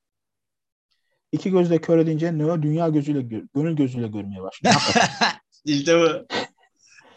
[1.32, 3.22] İki gözle kör edince Neo dünya gözüyle,
[3.54, 4.74] gönül gözüyle görmeye başlıyor.
[5.64, 6.37] İşte bu.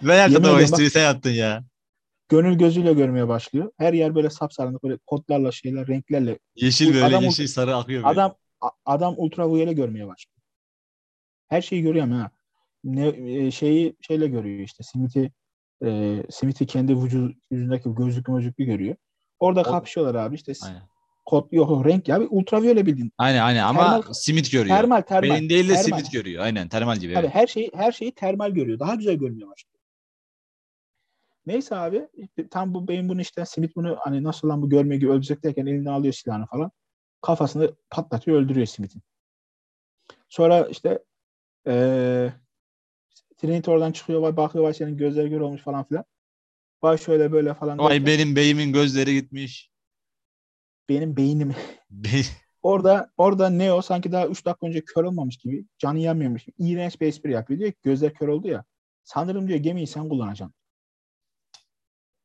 [0.02, 1.64] Ben hakikaten o espriyi sen yaptın ya.
[2.30, 3.72] Gönül gözüyle görmeye başlıyor.
[3.78, 6.40] Her yer böyle sapsarılık böyle kodlarla şeyler renklerle.
[6.56, 8.04] Yeşil böyle adam, yeşil sarı akıyor.
[8.04, 8.22] Böyle.
[8.22, 8.36] Adam
[8.86, 10.38] adam ultraviyole görmeye başlıyor.
[11.48, 12.32] Her şeyi görüyor ha.
[12.84, 14.84] Ne, e, şeyi şeyle görüyor işte.
[14.84, 15.32] Smith'i
[15.86, 18.96] e, Smith'i kendi vücudu, yüzündeki gözlüklü gözlüklü görüyor.
[19.40, 20.54] Orada o, kapışıyorlar abi işte.
[20.66, 20.82] Aynen.
[21.26, 23.12] Kod yok renk ya ultraviyole bildiğin.
[23.18, 24.76] Aynen aynen ama termal, simit görüyor.
[24.76, 25.30] Termal termal.
[25.36, 25.84] Beyin değil de termal.
[25.84, 26.44] simit görüyor.
[26.44, 27.14] Aynen termal gibi.
[27.14, 27.30] Evet.
[27.34, 28.80] her şeyi her şeyi termal görüyor.
[28.80, 29.71] Daha güzel görmeye başlıyor.
[31.46, 32.08] Neyse abi
[32.52, 35.66] tam bu beyin bunu işte Smith bunu hani nasıl lan bu görmeye gibi öldürecek derken
[35.66, 36.72] elinden alıyor silahını falan.
[37.22, 39.02] Kafasını patlatıyor öldürüyor Smith'in.
[40.30, 41.00] Sonra işte
[41.68, 42.32] ee,
[43.38, 46.06] Trinity oradan çıkıyor vay bakıyor vay senin gözleri gör olmuş falan filan.
[46.84, 47.78] Vay şöyle böyle falan.
[47.78, 49.72] Vay derken, benim beyimin gözleri gitmiş.
[50.90, 51.56] Benim beynim.
[52.62, 57.02] orada orada Neo sanki daha 3 dakika önce kör olmamış gibi canı yanmıyormuş gibi iğrenç
[57.02, 57.60] bir espri yapıyor.
[57.60, 58.64] Diyor ki gözler kör oldu ya.
[59.04, 60.61] Sanırım diyor gemiyi sen kullanacaksın.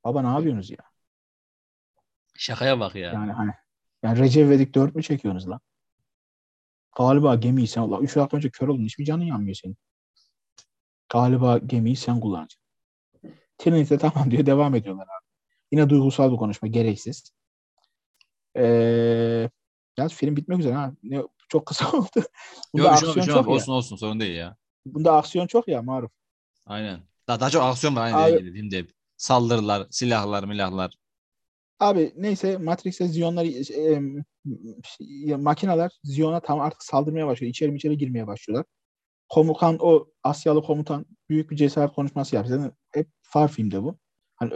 [0.07, 0.77] Baba ne yapıyorsunuz ya?
[2.35, 3.13] Şakaya bak ya.
[3.13, 3.53] Yani hani
[4.03, 5.61] yani Recep İvedik 4 mü çekiyorsunuz lan?
[6.97, 9.77] Galiba gemiyi sen Allah 3 dakika önce kör oldun hiçbir canın yanmıyor senin.
[11.09, 12.63] Galiba gemiyi sen kullanacaksın.
[13.59, 15.27] Trinity tamam diyor devam ediyorlar abi.
[15.73, 17.31] Yine duygusal bir konuşma gereksiz.
[18.57, 19.51] Ee,
[19.97, 20.93] ya film bitmek üzere ha.
[21.03, 22.09] Ne, çok kısa oldu.
[22.73, 23.79] Bunda Yok, aksiyon şey çok olsun ya.
[23.79, 24.57] olsun sorun değil ya.
[24.87, 26.11] Bunda aksiyon çok ya maruf.
[26.67, 27.01] Aynen.
[27.29, 28.96] Daha, daha çok aksiyon var aynı dediğimde.
[29.17, 30.97] Saldırılar, silahlar, milahlar.
[31.81, 34.01] Abi neyse Matrix'e Ziyonlar e,
[35.33, 37.51] e, makineler Ziyon'a tam artık saldırmaya başlıyor.
[37.51, 38.67] İçeri içeri girmeye başlıyorlar.
[39.29, 42.59] Komutan o Asyalı komutan büyük bir cesaret konuşması yapıyor.
[42.59, 43.99] Zaten hep far filmde bu.
[44.37, 44.53] Hani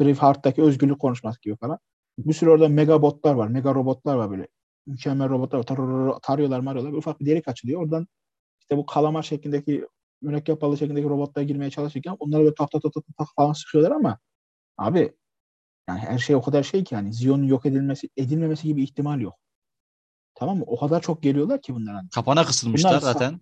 [0.00, 1.78] Braveheart'taki özgürlük konuşması gibi falan.
[2.18, 3.48] Bir sürü orada mega botlar var.
[3.48, 4.48] Mega robotlar var böyle.
[4.86, 5.64] Mükemmel robotlar var.
[5.64, 5.76] Tar
[6.22, 6.92] tarıyorlar marıyorlar.
[6.92, 7.82] Ufak bir delik açılıyor.
[7.82, 8.06] Oradan
[8.60, 9.86] işte bu kalamar şeklindeki
[10.22, 13.90] mürekkep balığı şeklindeki robotlara girmeye çalışırken onları böyle tak tak tak tak, tak falan sıkıyorlar
[13.90, 14.18] ama
[14.78, 15.12] abi
[15.88, 19.34] yani her şey o kadar şey ki yani Zion'un yok edilmesi edilmemesi gibi ihtimal yok.
[20.34, 20.64] Tamam mı?
[20.66, 22.04] O kadar çok geliyorlar ki bunlar.
[22.14, 23.40] Kapana kısılmışlar bunlar, zaten.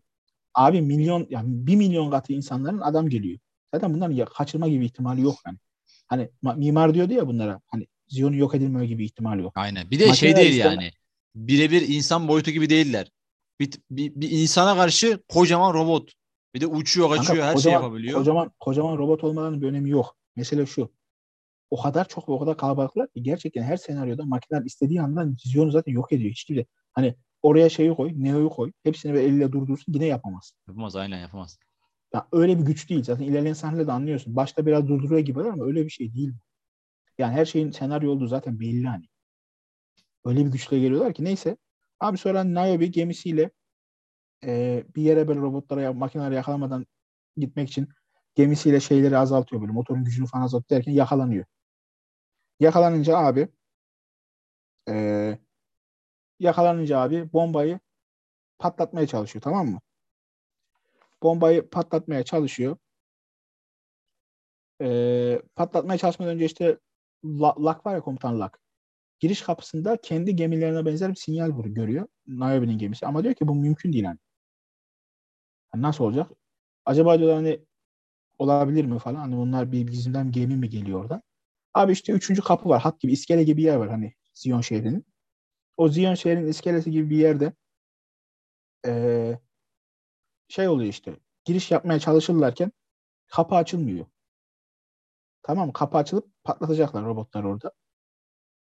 [0.55, 3.39] Abi milyon yani bir milyon katı insanların adam geliyor.
[3.75, 5.59] Zaten bunların ya, kaçırma gibi ihtimali yok yani.
[6.07, 9.53] Hani mimar diyordu ya bunlara hani Zion'un yok edilmeme gibi ihtimali yok.
[9.57, 9.91] Aynen.
[9.91, 10.75] Bir de Makineler şey değil isteme.
[10.75, 10.91] yani.
[11.35, 13.11] Birebir insan boyutu gibi değiller.
[13.61, 16.13] Bir, bir, bir insana karşı kocaman robot.
[16.55, 18.19] Bir de uçuyor, kaçıyor, Kanka, her şey kocaman, şey yapabiliyor.
[18.19, 20.17] Kocaman, kocaman robot olmalarının bir önemi yok.
[20.37, 20.93] Mesele şu.
[21.71, 25.71] O kadar çok ve o kadar kalabalıklar ki gerçekten her senaryoda makineler istediği anda vizyonu
[25.71, 26.31] zaten yok ediyor.
[26.31, 28.73] Hiç kimse hani oraya şeyi koy, Neo'yu koy.
[28.83, 30.53] Hepsini böyle eliyle durdursun yine yapamaz.
[30.69, 31.59] Yapamaz aynen yapamaz.
[32.15, 33.03] Ya öyle bir güç değil.
[33.03, 34.37] Zaten ilerleyen sahnelerde anlıyorsun.
[34.37, 36.35] Başta biraz durduruyor gibi ama öyle bir şey değil.
[37.19, 39.05] Yani her şeyin senaryo olduğu zaten belli hani.
[40.25, 41.57] Öyle bir güçle geliyorlar ki neyse.
[42.01, 43.51] Abi sonra Niobe gemisiyle
[44.47, 46.87] e, bir yere böyle robotlara, makineleri yakalamadan
[47.37, 47.89] gitmek için
[48.35, 51.45] gemisiyle şeyleri azaltıyor böyle motorun gücünü falan azaltıyor derken yakalanıyor.
[52.61, 53.49] Yakalanınca abi
[54.89, 55.39] e,
[56.41, 57.81] yakalanınca abi bombayı
[58.59, 59.81] patlatmaya çalışıyor tamam mı?
[61.23, 62.77] Bombayı patlatmaya çalışıyor.
[64.83, 66.79] E, patlatmaya çalışmadan önce işte
[67.25, 68.61] Lak var ya komutan Lak.
[69.21, 72.09] Giriş kapısında kendi gemilerine benzer bir sinyal görüyor.
[72.27, 73.07] Niobe'nin gemisi.
[73.07, 74.19] Ama diyor ki bu mümkün değil hani.
[75.75, 76.31] Yani nasıl olacak?
[76.87, 77.61] Acaba diyorlar hani
[78.39, 79.17] olabilir mi falan.
[79.21, 81.23] Hani bunlar bir bizimden gemi mi geliyor oradan?
[81.75, 82.83] Abi işte üçüncü kapı var.
[82.83, 85.07] Hat gibi iskele gibi bir yer var hani Zion şehrinin.
[85.77, 87.53] O Zion şehrinin iskelesi gibi bir yerde
[88.87, 89.39] ee,
[90.49, 91.17] şey oluyor işte.
[91.45, 92.73] Giriş yapmaya çalışırlarken
[93.27, 94.07] kapı açılmıyor.
[95.43, 97.73] Tamam Kapı açılıp patlatacaklar robotlar orada.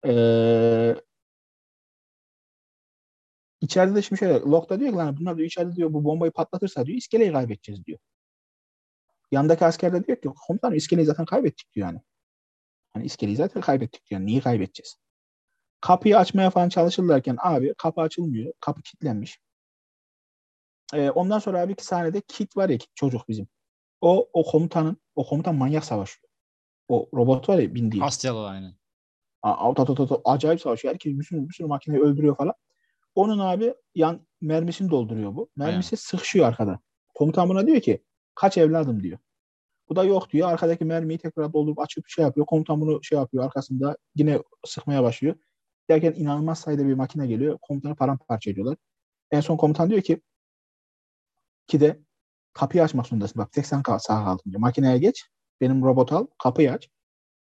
[0.06, 0.94] Ee,
[3.60, 6.86] içeride de şimdi şöyle Locke diyor ki lan bunlar diyor içeride diyor bu bombayı patlatırsa
[6.86, 7.98] diyor iskeleyi kaybedeceğiz diyor.
[9.30, 12.00] Yandaki asker de diyor ki komutanım iskeleyi zaten kaybettik diyor yani.
[12.92, 14.20] Hani iskeleyi zaten kaybettik diyor.
[14.20, 14.96] Niye kaybedeceğiz?
[15.80, 18.52] Kapıyı açmaya falan çalışırlarken abi kapı açılmıyor.
[18.60, 19.40] Kapı kilitlenmiş.
[20.94, 23.48] Ee, ondan sonra abi iki sahnede Kit var ya Kit çocuk bizim.
[24.00, 26.28] O o komutanın o komutan manyak savaşıyor.
[26.88, 28.04] O robot var ya bindiği.
[28.04, 28.74] Asyalı aynen.
[29.42, 30.94] Auto, auto, auto, acayip savaşıyor.
[30.94, 32.54] Herkes bir sürü, bir sürü makineyi öldürüyor falan.
[33.18, 35.50] Onun abi yan mermisini dolduruyor bu.
[35.56, 36.00] Mermisi Aynen.
[36.00, 36.80] sıkışıyor arkada.
[37.14, 38.04] Komutan buna diyor ki
[38.34, 39.18] kaç evladım diyor.
[39.88, 40.48] Bu da yok diyor.
[40.48, 42.46] Arkadaki mermiyi tekrar doldurup açıp şey yapıyor.
[42.46, 45.34] Komutan bunu şey yapıyor arkasında yine sıkmaya başlıyor.
[45.90, 47.58] Derken inanılmaz sayıda bir makine geliyor.
[47.62, 48.76] Komutanı paramparça ediyorlar.
[49.30, 50.22] En son komutan diyor ki
[51.66, 52.00] ki de
[52.52, 53.42] kapıyı açmak zorundasın.
[53.42, 54.60] Bak tek sen sağ kaldın diyor.
[54.60, 55.24] Makineye geç.
[55.60, 56.26] Benim robot al.
[56.42, 56.88] Kapıyı aç.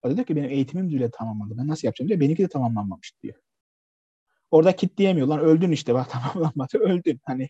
[0.02, 1.59] O diyor ki benim eğitimim bile tamamlandı.
[1.59, 2.20] Ben nasıl yapacağım diyor.
[2.20, 3.35] Benimki de tamamlanmamış diyor.
[4.51, 5.27] Orada kitleyemiyor.
[5.27, 5.95] Lan öldün işte.
[5.95, 6.79] Bak tamamlanmadı.
[6.79, 7.21] Öldün.
[7.25, 7.49] Hani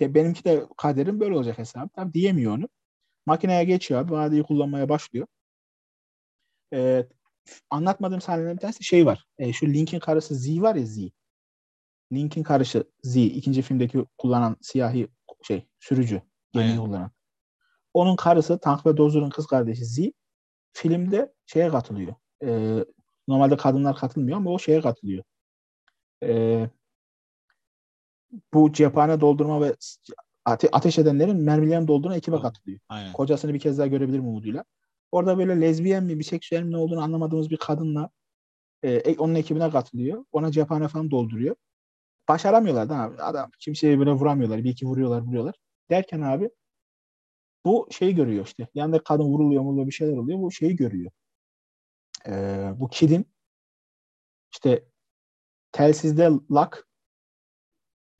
[0.00, 1.94] benimki de kaderim böyle olacak hesap.
[1.94, 2.68] Tabii diyemiyor onu.
[3.26, 4.12] Makineye geçiyor abi.
[4.12, 5.26] Vadeyi kullanmaya başlıyor.
[6.72, 7.08] Ee,
[7.70, 9.24] anlatmadığım sahnelerin bir tanesi şey var.
[9.38, 10.98] Ee, şu Link'in karısı Z var ya Z.
[12.12, 13.16] Link'in karışı Z.
[13.16, 15.08] ikinci filmdeki kullanan siyahi
[15.42, 16.22] şey sürücü.
[16.52, 17.10] Gemiyi kullanan.
[17.94, 19.98] Onun karısı Tank ve Dozer'ın kız kardeşi Z
[20.72, 22.14] filmde şeye katılıyor.
[22.44, 22.84] E,
[23.28, 25.24] normalde kadınlar katılmıyor ama o şeye katılıyor.
[26.22, 26.66] E,
[28.54, 29.76] bu cephane doldurma ve
[30.44, 32.80] ate- ateş edenlerin mermilerini doldurma ekibe katılıyor.
[32.88, 33.12] Aynen.
[33.12, 34.64] Kocasını bir kez daha görebilir mi umuduyla.
[35.12, 38.10] Orada böyle lezbiyen mi, biseksüel mi ne olduğunu anlamadığımız bir kadınla
[38.82, 40.24] e, e onun ekibine katılıyor.
[40.32, 41.56] Ona cephane falan dolduruyor.
[42.28, 43.22] Başaramıyorlar da abi.
[43.22, 44.64] Adam kimseye böyle vuramıyorlar.
[44.64, 45.54] Bir iki vuruyorlar, vuruyorlar.
[45.90, 46.50] Derken abi
[47.64, 48.68] bu şeyi görüyor işte.
[48.74, 50.38] Yanında kadın vuruluyor mu bir şeyler oluyor.
[50.38, 51.10] Bu şeyi görüyor.
[52.26, 53.26] Ee, bu Kid'in
[54.52, 54.84] işte
[55.72, 56.88] telsizde lak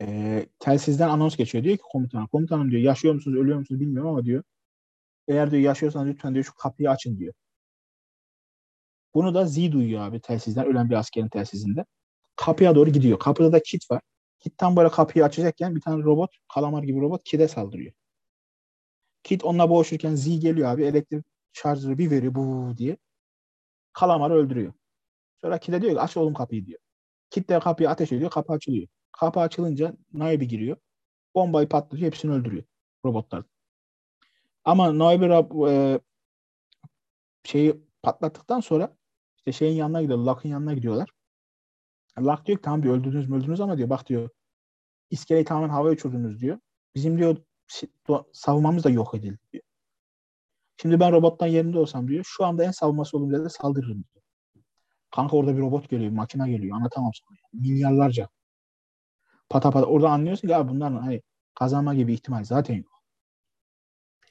[0.02, 1.64] e, telsizden anons geçiyor.
[1.64, 2.26] Diyor ki komutana.
[2.26, 4.42] Komutanım diyor yaşıyor musunuz ölüyor musunuz bilmiyorum ama diyor.
[5.28, 7.34] Eğer diyor yaşıyorsanız lütfen diyor şu kapıyı açın diyor.
[9.14, 10.66] Bunu da Z duyuyor abi telsizden.
[10.66, 11.84] Ölen bir askerin telsizinde.
[12.36, 13.18] Kapıya doğru gidiyor.
[13.18, 14.02] Kapıda da kit var.
[14.40, 17.92] Kit tam böyle kapıyı açacakken bir tane robot, kalamar gibi robot kide saldırıyor.
[19.22, 20.84] Kit onunla boğuşurken Z geliyor abi.
[20.84, 22.96] Elektrik şarjını bir veriyor bu diye.
[23.92, 24.72] Kalamarı öldürüyor.
[25.40, 26.80] Sonra Kit'e diyor ki aç oğlum kapıyı diyor.
[27.30, 28.30] Kit de kapıyı ateş ediyor.
[28.30, 28.88] Kapı açılıyor.
[29.12, 30.76] Kapı açılınca Naibi giriyor.
[31.34, 32.06] Bombayı patlatıyor.
[32.06, 32.64] Hepsini öldürüyor.
[33.04, 33.44] Robotlar.
[34.64, 35.24] Ama Naibi
[35.70, 36.00] e,
[37.44, 38.96] şeyi patlattıktan sonra
[39.36, 40.18] işte şeyin yanına gidiyor.
[40.18, 41.10] Luck'ın yanına gidiyorlar.
[42.18, 44.30] Luck diyor ki tamam diyor öldürdünüz mü öldürdünüz ama diyor bak diyor
[45.10, 46.58] iskeleyi tamamen havaya uçurdunuz diyor.
[46.94, 47.36] Bizim diyor
[48.32, 49.64] savunmamız da yok edildi diyor.
[50.80, 52.24] Şimdi ben robottan yerinde olsam diyor.
[52.28, 54.17] Şu anda en savunması olduğum yerde saldırırım diyor.
[55.10, 56.76] Kanka orada bir robot geliyor, makine geliyor.
[56.76, 57.38] Anlatamam sana.
[57.42, 57.68] Yani.
[57.68, 58.28] Milyarlarca.
[59.48, 59.86] Pata pata.
[59.86, 61.22] Orada anlıyorsun ki ya bunların hani
[61.54, 63.02] kazanma gibi ihtimal zaten yok.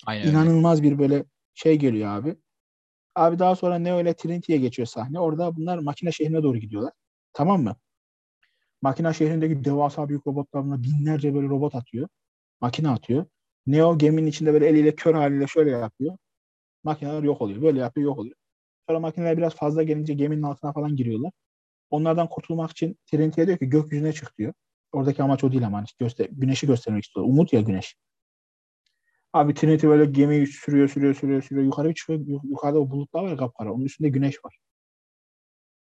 [0.05, 0.91] Aynen İnanılmaz öyle.
[0.91, 2.35] bir böyle şey geliyor abi.
[3.15, 5.19] Abi daha sonra ne öyle Trinity'ye geçiyor sahne.
[5.19, 6.93] Orada bunlar makine şehrine doğru gidiyorlar.
[7.33, 7.75] Tamam mı?
[8.81, 12.07] Makine şehrindeki devasa büyük robotlarına binlerce böyle robot atıyor
[12.61, 13.25] makine atıyor.
[13.67, 16.17] Neo geminin içinde böyle eliyle kör haliyle şöyle yapıyor.
[16.83, 17.61] Makineler yok oluyor.
[17.61, 18.35] Böyle yapıyor yok oluyor.
[18.87, 21.31] Sonra makineler biraz fazla gelince geminin altına falan giriyorlar.
[21.89, 24.53] Onlardan kurtulmak için Trinity'ye diyor ki gökyüzüne çık diyor.
[24.91, 27.25] Oradaki amaç o değil ama hani göster güneşi göstermek istiyor.
[27.25, 27.95] Umut ya güneş.
[29.33, 31.65] Abi Trinity böyle gemiyi sürüyor sürüyor sürüyor sürüyor.
[31.65, 32.19] Yukarı çıkıyor.
[32.43, 33.73] Yukarıda o bulutlar var ya kapkara.
[33.73, 34.57] Onun üstünde güneş var.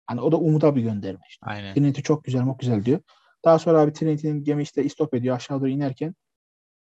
[0.07, 1.45] Hani o da umuda bir gönderme işte.
[1.45, 1.73] Aynen.
[1.73, 2.99] Trinity çok güzel çok güzel diyor.
[3.45, 6.15] Daha sonra abi Trinity'nin gemi işte istop ediyor aşağı doğru inerken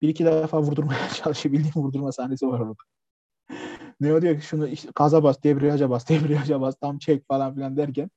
[0.02, 1.52] bir iki defa vurdurmaya çalışıyor.
[1.52, 2.82] Bildiğim vurdurma sahnesi var orada.
[4.00, 7.76] Neo diyor ki şunu işte gaza bas, debriyaja bas, debriyaja bas, tam çek falan filan
[7.76, 8.10] derken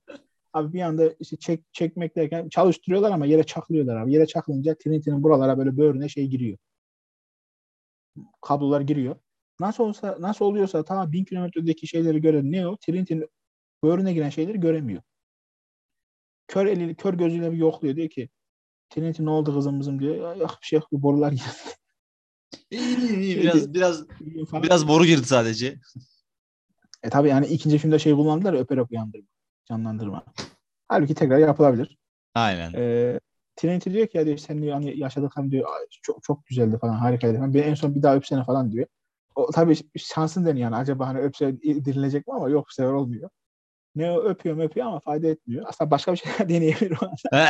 [0.54, 4.14] Abi bir anda işte çek, çekmek derken çalıştırıyorlar ama yere çaklıyorlar abi.
[4.14, 6.58] Yere çakılınca Trinity'nin buralara böyle böğrüne şey giriyor.
[8.42, 9.16] Kablolar giriyor.
[9.60, 13.30] Nasıl olsa nasıl oluyorsa ta bin kilometredeki şeyleri gören Neo Trinity'nin
[13.84, 15.02] böğrüne giren şeyleri göremiyor.
[16.48, 17.96] Kör eliyle, kör gözüyle bir yokluyor.
[17.96, 18.30] Diyor ki
[18.90, 20.16] Trinity ne oldu kızım bizim diyor.
[20.16, 20.92] Ya, yok bir şey yok.
[20.92, 21.76] Borular geldi.
[22.72, 23.42] İyi, iyi, iyi.
[23.42, 24.04] Biraz biraz
[24.54, 25.80] biraz boru girdi sadece.
[27.04, 29.28] E tabi yani ikinci filmde şey kullandılar ya, öperek uyandırma,
[29.66, 30.24] canlandırma.
[30.88, 31.98] Halbuki tekrar yapılabilir.
[32.36, 32.74] Aynen.
[32.76, 33.20] E,
[33.56, 36.94] Trinity diyor ki ya diyor sen diyor hani yaşadıklarım diyor "Ay, çok çok güzeldi falan
[36.94, 37.54] harikaydı falan.
[37.54, 38.88] Ben en son bir daha öpsene falan diyor.
[39.36, 43.30] O tabii şansın deniyor yani acaba hani öpse dirilecek mi ama yok bu sefer olmuyor.
[43.96, 45.66] Ne o öpüyor öpüyor ama fayda etmiyor.
[45.68, 47.12] Aslında başka bir şey deneyebilir o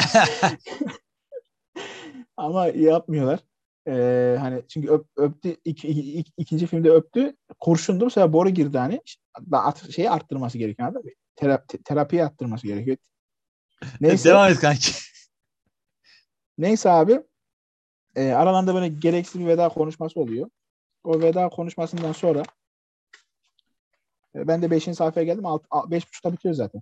[2.38, 3.40] ama yapmıyorlar.
[3.88, 9.02] Ee, hani çünkü öp, öptü iki, iki, ikinci filmde öptü kurşundu sefer boru girdi hani
[9.52, 11.02] at, şeyi arttırması gerekiyor mı?
[11.36, 12.98] Terapi, terapiyi arttırması gerekiyor.
[14.02, 14.30] Neyse.
[14.30, 14.92] Devam et kanki.
[16.58, 17.22] Neyse abi
[18.16, 20.50] e, aralarında böyle gereksiz bir veda konuşması oluyor.
[21.04, 22.44] O veda konuşmasından sonra
[24.36, 24.84] e, ben de 5.
[24.84, 25.44] sayfaya geldim.
[25.44, 26.82] 5.30'da bitiyor zaten.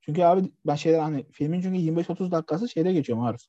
[0.00, 3.42] Çünkü abi ben şeyler hani filmin çünkü 25-30 dakikası şeyde geçiyor Maruf.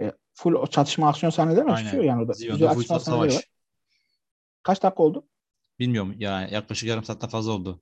[0.00, 2.32] E, full o çatışma aksiyon sahneleri mi çıkıyor yani orada?
[2.32, 3.34] Ziyon'da full savaş.
[3.34, 3.44] Var.
[4.62, 5.26] Kaç dakika oldu?
[5.78, 7.80] Bilmiyorum yani yaklaşık yarım saatten fazla oldu.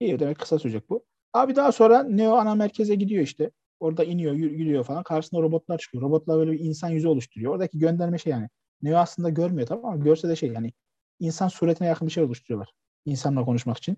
[0.00, 1.04] İyi demek kısa sürecek bu.
[1.32, 3.50] Abi daha sonra Neo ana merkeze gidiyor işte.
[3.80, 5.02] Orada iniyor, yürüyor falan.
[5.02, 6.02] Karşısında robotlar çıkıyor.
[6.02, 7.52] Robotlar böyle bir insan yüzü oluşturuyor.
[7.52, 8.48] Oradaki gönderme şey yani.
[8.82, 10.72] Neo aslında görmüyor tamam ama görse de şey yani
[11.20, 12.72] insan suretine yakın bir şey oluşturuyorlar.
[13.04, 13.96] İnsanla konuşmak için.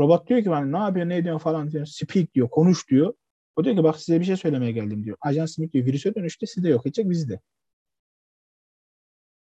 [0.00, 1.86] Robot diyor ki hani ne yapıyor, ne ediyor falan diyor.
[1.86, 3.14] Speak diyor, konuş diyor.
[3.58, 5.16] O diyor ki bak size bir şey söylemeye geldim diyor.
[5.20, 7.40] Ajan Smith diyor virüse dönüştü sizi yok edecek bizi de.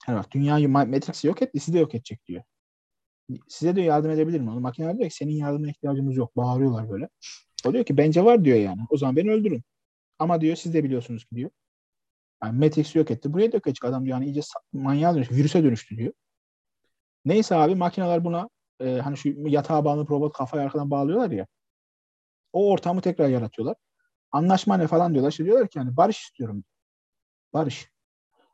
[0.07, 2.43] Yani bak dünyayı Matrix'i yok etti sizi yok edecek diyor.
[3.47, 4.49] Size diyor yardım edebilir mi?
[4.49, 6.37] Onu makineler diyor ki senin yardımına ihtiyacımız yok.
[6.37, 7.09] Bağırıyorlar böyle.
[7.65, 8.81] O diyor ki bence var diyor yani.
[8.89, 9.63] O zaman beni öldürün.
[10.19, 11.49] Ama diyor siz de biliyorsunuz ki diyor.
[12.43, 13.33] Yani Matrix'i yok etti.
[13.33, 14.17] Buraya da yok adam diyor.
[14.17, 14.41] Yani iyice
[14.73, 15.35] manyağa dönüştü.
[15.35, 16.13] Virüse dönüştü diyor.
[17.25, 21.47] Neyse abi makineler buna e, hani şu yatağa bağlı robot kafayı arkadan bağlıyorlar ya.
[22.53, 23.75] O ortamı tekrar yaratıyorlar.
[24.35, 25.31] Anlaşma ne falan diyorlar.
[25.31, 26.63] İşte diyorlar ki yani barış istiyorum.
[27.53, 27.89] Barış.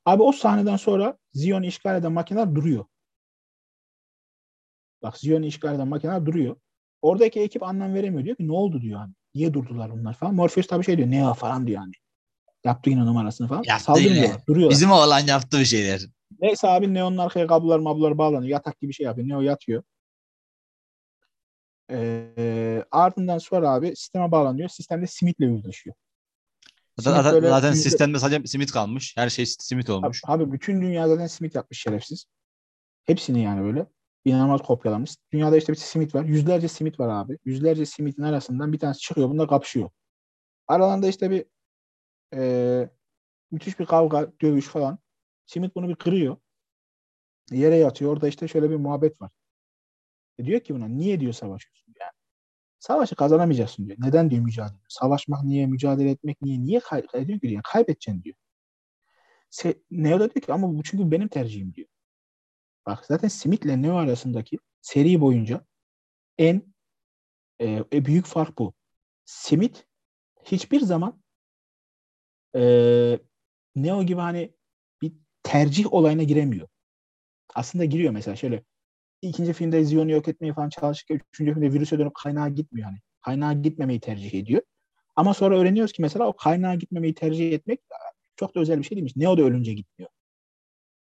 [0.06, 2.86] Abi o sahneden sonra Zion'u işgal eden makineler duruyor.
[5.04, 6.56] Bak Zion'u işgal eden makineler duruyor.
[7.02, 8.26] Oradaki ekip anlam veremiyor.
[8.26, 9.14] Diyor ki ne oldu diyor hani.
[9.36, 10.36] Niye durdular bunlar falan.
[10.36, 11.10] Morpheus tabii şey diyor.
[11.10, 11.92] Ne ya falan diyor hani.
[12.64, 13.64] Yaptı yine numarasını falan.
[13.66, 14.38] Yaptı yine.
[14.48, 14.72] Duruyorlar.
[14.72, 16.02] Bizim oğlan yaptı bir şeyler.
[16.40, 18.52] Neyse abi Neo'nun arkaya kablolar mablolar bağlanıyor.
[18.52, 19.28] Yatak gibi şey yapıyor.
[19.28, 19.84] Neo yatıyor.
[21.92, 24.70] Ee, ardından sonra abi sisteme bağlanıyor.
[24.70, 25.96] Sistemde Smith'le yüzleşiyor.
[26.98, 27.90] Zaten, Smith zaten yüzde...
[27.90, 29.18] sistemde sadece Smith kalmış.
[29.18, 30.22] Her şey Smith olmuş.
[30.26, 32.26] Abi, abi bütün dünya zaten Smith yapmış şerefsiz.
[33.04, 33.86] Hepsini yani böyle.
[34.26, 35.16] İnanılmaz kopyalamış.
[35.32, 36.26] Dünyada işte bir Smith var.
[36.26, 37.38] Yüzlerce Smith var abi.
[37.46, 39.30] Yüzlerce Smith'in arasından bir tanesi çıkıyor.
[39.30, 39.90] Bunlar kapışıyor.
[40.68, 41.46] Aralarında işte bir
[42.34, 42.90] e,
[43.52, 45.00] müthiş bir kavga, dövüş falan.
[45.46, 46.38] Smith bunu bir kırıyor.
[47.52, 48.12] Yere yatıyor.
[48.12, 49.32] Orada işte şöyle bir muhabbet var.
[50.40, 51.81] E diyor ki buna niye diyor savaşıyorsun.
[52.82, 53.98] Savaşı kazanamayacaksın diyor.
[54.02, 54.80] Neden diyor mücadele?
[54.90, 56.64] Savaşmak niye, mücadele etmek niye?
[56.64, 58.36] Niye kay e diyor ki yani kaybedeceksin diyor.
[59.50, 61.88] Se Neo da diyor ki ama bu çünkü benim tercihim diyor.
[62.86, 65.66] Bak zaten Smith ile Neo arasındaki seri boyunca
[66.38, 66.74] en
[67.60, 68.74] e, e, büyük fark bu.
[69.26, 69.80] Smith
[70.44, 71.24] hiçbir zaman
[72.56, 72.62] e,
[73.76, 74.56] Neo gibi hani
[75.02, 75.14] bir
[75.44, 76.68] tercih olayına giremiyor.
[77.56, 78.64] Aslında giriyor mesela şöyle
[79.22, 82.98] ikinci filmde Zion'u yok etmeyi falan çalışırken üçüncü filmde virüse dönüp kaynağa gitmiyor hani.
[83.22, 84.62] Kaynağa gitmemeyi tercih ediyor.
[85.16, 87.80] Ama sonra öğreniyoruz ki mesela o kaynağa gitmemeyi tercih etmek
[88.36, 89.16] çok da özel bir şey değilmiş.
[89.16, 90.12] Neo da ölünce gitmiyor.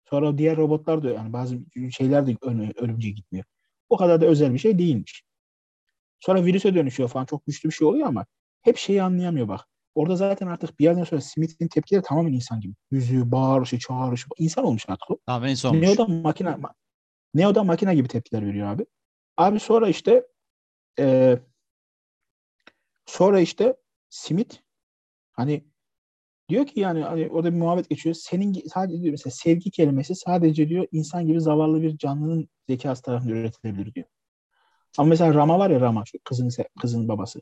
[0.10, 1.60] Sonra diğer robotlar da yani bazı
[1.92, 2.38] şeyler de
[2.76, 3.46] ölünce gitmiyor.
[3.90, 5.24] O kadar da özel bir şey değilmiş.
[6.20, 8.26] Sonra virüse dönüşüyor falan çok güçlü bir şey oluyor ama
[8.62, 9.68] hep şeyi anlayamıyor bak.
[9.96, 12.74] Orada zaten artık bir yerden sonra Smith'in tepkileri tamamen insan gibi.
[12.92, 14.28] Yüzü, bağırışı, çağrışı.
[14.38, 15.18] insan olmuş artık o.
[15.26, 15.88] Tamamen insan olmuş.
[15.88, 16.58] Neo da makine,
[17.34, 18.86] Neo da makine gibi tepkiler veriyor abi.
[19.38, 20.28] Abi sonra işte
[21.00, 21.38] e,
[23.06, 23.76] sonra işte
[24.10, 24.56] Smith
[25.32, 25.66] hani
[26.50, 28.16] diyor ki yani hani orada bir muhabbet geçiyor.
[28.16, 33.36] Senin sadece diyor mesela sevgi kelimesi sadece diyor insan gibi zavallı bir canlının zekası tarafından
[33.36, 34.08] üretilebilir diyor.
[34.98, 36.50] Ama mesela Rama var ya Rama şu kızın
[36.82, 37.42] kızın babası.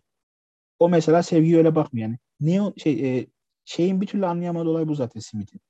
[0.80, 2.20] O mesela sevgiye öyle bakmıyor yani.
[2.40, 3.28] Neo şey e,
[3.66, 5.62] şeyin bir türlü anlayamadığı olay bu zaten Smith'in.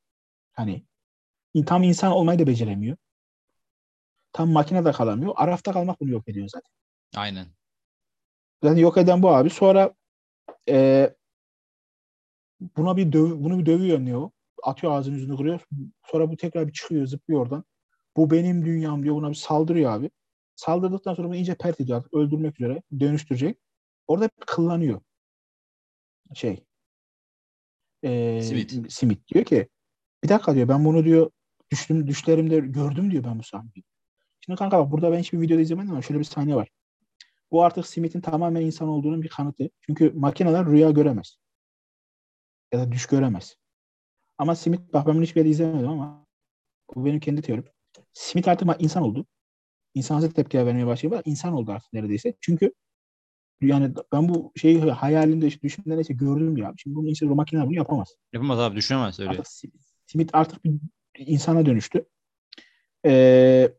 [0.53, 0.85] Hani
[1.65, 2.97] tam insan olmayı da beceremiyor.
[4.37, 5.33] Tam makinede kalamıyor.
[5.35, 6.71] Arafta kalmak bunu yok ediyor zaten.
[7.15, 7.47] Aynen.
[8.63, 9.49] Zaten yok eden bu abi.
[9.49, 9.93] Sonra
[10.69, 11.09] e,
[12.77, 14.31] buna bir döv, bunu bir dövüyor Neo.
[14.63, 15.61] Atıyor ağzını yüzünü kırıyor.
[16.05, 17.63] Sonra bu tekrar bir çıkıyor zıplıyor oradan.
[18.17, 19.15] Bu benim dünyam diyor.
[19.15, 20.11] Buna bir saldırıyor abi.
[20.55, 22.13] Saldırdıktan sonra bunu iyice pert ediyor artık.
[22.13, 22.81] Öldürmek üzere.
[22.99, 23.59] Dönüştürecek.
[24.07, 25.01] Orada kıllanıyor.
[26.33, 26.65] Şey.
[28.03, 28.89] E, Smith.
[28.89, 29.69] Smith diyor ki
[30.23, 31.31] bir dakika diyor ben bunu diyor
[31.71, 33.83] düştüm düşlerimde gördüm diyor ben bu sahneyi.
[34.47, 36.69] Şimdi kanka bak burada ben hiçbir videoda izlemedim ama şöyle bir sahne var.
[37.51, 39.69] Bu artık Smith'in tamamen insan olduğunun bir kanıtı.
[39.81, 41.37] Çünkü makineler rüya göremez.
[42.73, 43.55] Ya da düş göremez.
[44.37, 46.25] Ama Smith bak ben bunu hiçbir yerde izlemedim ama
[46.95, 47.65] bu benim kendi teorim.
[48.13, 49.25] Smith artık insan oldu.
[49.93, 51.21] İnsansız tepkiler vermeye başladı.
[51.25, 52.33] İnsan oldu artık neredeyse.
[52.41, 52.73] Çünkü
[53.61, 56.73] yani ben bu şeyi hayalimde işte düşündüğümde neyse gördüm ya.
[56.77, 58.15] Şimdi bunu insan makineler bunu yapamaz.
[58.33, 59.29] Yapamaz abi düşünemez öyle.
[59.29, 59.47] Artık
[60.05, 60.79] Smith artık bir
[61.17, 62.05] insana dönüştü.
[63.05, 63.73] Ee,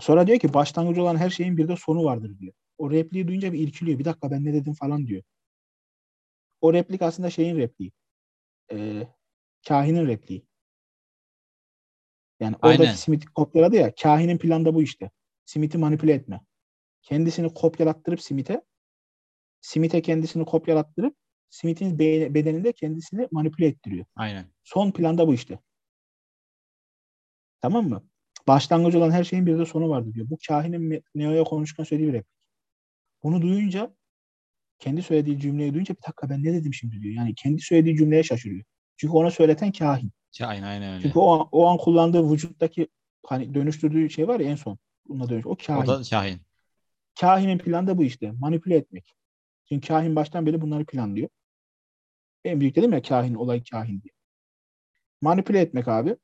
[0.00, 2.52] sonra diyor ki başlangıcı olan her şeyin bir de sonu vardır diyor.
[2.78, 3.98] O repliği duyunca bir irkiliyor.
[3.98, 5.22] Bir dakika ben ne dedim falan diyor.
[6.60, 7.92] O replik aslında şeyin repliği.
[8.72, 9.08] Ee,
[9.68, 10.46] kahinin repliği.
[12.40, 12.98] Yani oradaki.
[12.98, 13.94] Smith'i kopyaladı ya.
[13.94, 15.10] Kahinin planı da bu işte.
[15.44, 16.40] Smith'i manipüle etme.
[17.02, 18.62] Kendisini kopyalattırıp Smith'e
[19.60, 21.16] Smith'e kendisini kopyalattırıp
[21.50, 24.06] Smith'in be- bedeninde kendisini manipüle ettiriyor.
[24.16, 24.46] Aynen.
[24.64, 25.58] Son planda bu işte.
[27.60, 28.09] Tamam mı?
[28.50, 30.30] Başlangıcı olan her şeyin bir de sonu vardı diyor.
[30.30, 32.36] Bu kahinin Neo'ya konuşurken söylediği bir replik.
[33.22, 33.94] Bunu duyunca
[34.78, 37.14] kendi söylediği cümleyi duyunca bir dakika ben ne dedim şimdi diyor.
[37.14, 38.64] Yani kendi söylediği cümleye şaşırıyor.
[38.96, 40.12] Çünkü ona söyleten kahin.
[40.42, 41.02] Aynen aynen öyle.
[41.02, 42.88] Çünkü o an, o an kullandığı vücuttaki
[43.26, 44.78] hani dönüştürdüğü şey var ya en son.
[45.08, 45.46] Bununla dönüş.
[45.46, 45.82] O kahin.
[45.82, 46.40] O da kahin.
[47.20, 48.30] Kahinin planı da bu işte.
[48.30, 49.14] Manipüle etmek.
[49.68, 51.28] Çünkü kahin baştan beri bunları planlıyor.
[52.44, 54.12] En büyük dedim ya kahin, olay kahin diye.
[55.20, 56.16] Manipüle etmek abi.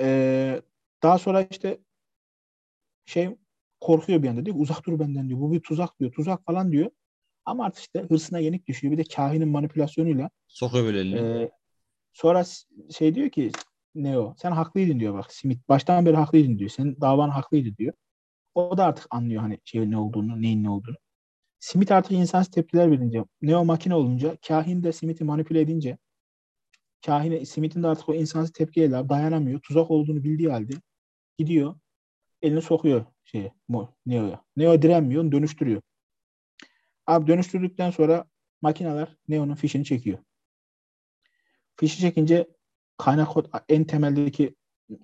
[0.00, 0.62] Ee,
[1.02, 1.78] daha sonra işte
[3.06, 3.36] şey
[3.80, 4.56] korkuyor bir anda diyor.
[4.58, 5.40] Uzak dur benden diyor.
[5.40, 6.12] Bu bir tuzak diyor.
[6.12, 6.90] Tuzak falan diyor.
[7.44, 8.92] Ama artık işte hırsına yenik düşüyor.
[8.92, 10.30] Bir de kahinin manipülasyonuyla.
[10.46, 11.18] Sokuyor böyle elini.
[11.18, 11.50] E,
[12.12, 12.44] sonra
[12.96, 13.50] şey diyor ki
[13.94, 15.68] Neo sen haklıydın diyor bak Smith.
[15.68, 16.70] Baştan beri haklıydın diyor.
[16.70, 17.94] Senin davan haklıydı diyor.
[18.54, 20.96] O da artık anlıyor hani şey ne olduğunu, neyin ne olduğunu.
[21.60, 25.98] Smith artık insansız tepkiler verince, Neo makine olunca, kahin de Smith'i manipüle edince,
[27.06, 29.60] kahin, Smith'in de artık o insansız tepkiyle dayanamıyor.
[29.60, 30.72] Tuzak olduğunu bildiği halde
[31.38, 31.74] gidiyor,
[32.42, 33.52] elini sokuyor şeye,
[34.06, 34.44] Neo'ya.
[34.56, 35.82] Neo direnmiyor, dönüştürüyor.
[37.06, 38.24] Abi dönüştürdükten sonra
[38.62, 40.18] makineler Neo'nun fişini çekiyor.
[41.76, 42.48] Fişi çekince
[42.98, 44.56] kaynak kod en temeldeki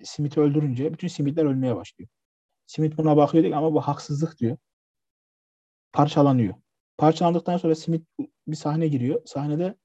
[0.03, 2.09] Smith'i öldürünce bütün Smith'ler ölmeye başlıyor.
[2.67, 4.57] Smith buna bakıyor diyor ama bu haksızlık diyor.
[5.91, 6.53] Parçalanıyor.
[6.97, 8.05] Parçalandıktan sonra Smith
[8.47, 9.21] bir sahne giriyor.
[9.25, 9.75] Sahnede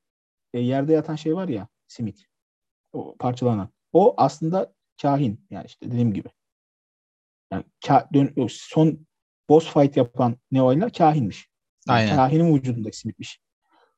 [0.54, 2.20] e, yerde yatan şey var ya Smith.
[2.92, 3.68] O parçalanan.
[3.92, 5.46] O aslında kahin.
[5.50, 6.28] Yani işte dediğim gibi.
[7.52, 9.06] Yani ka, dön, son
[9.48, 11.48] boss fight yapan Neo'yla kahinmiş.
[11.88, 12.16] Yani Aynen.
[12.16, 13.40] Kahinin vücudundaki Smith'miş.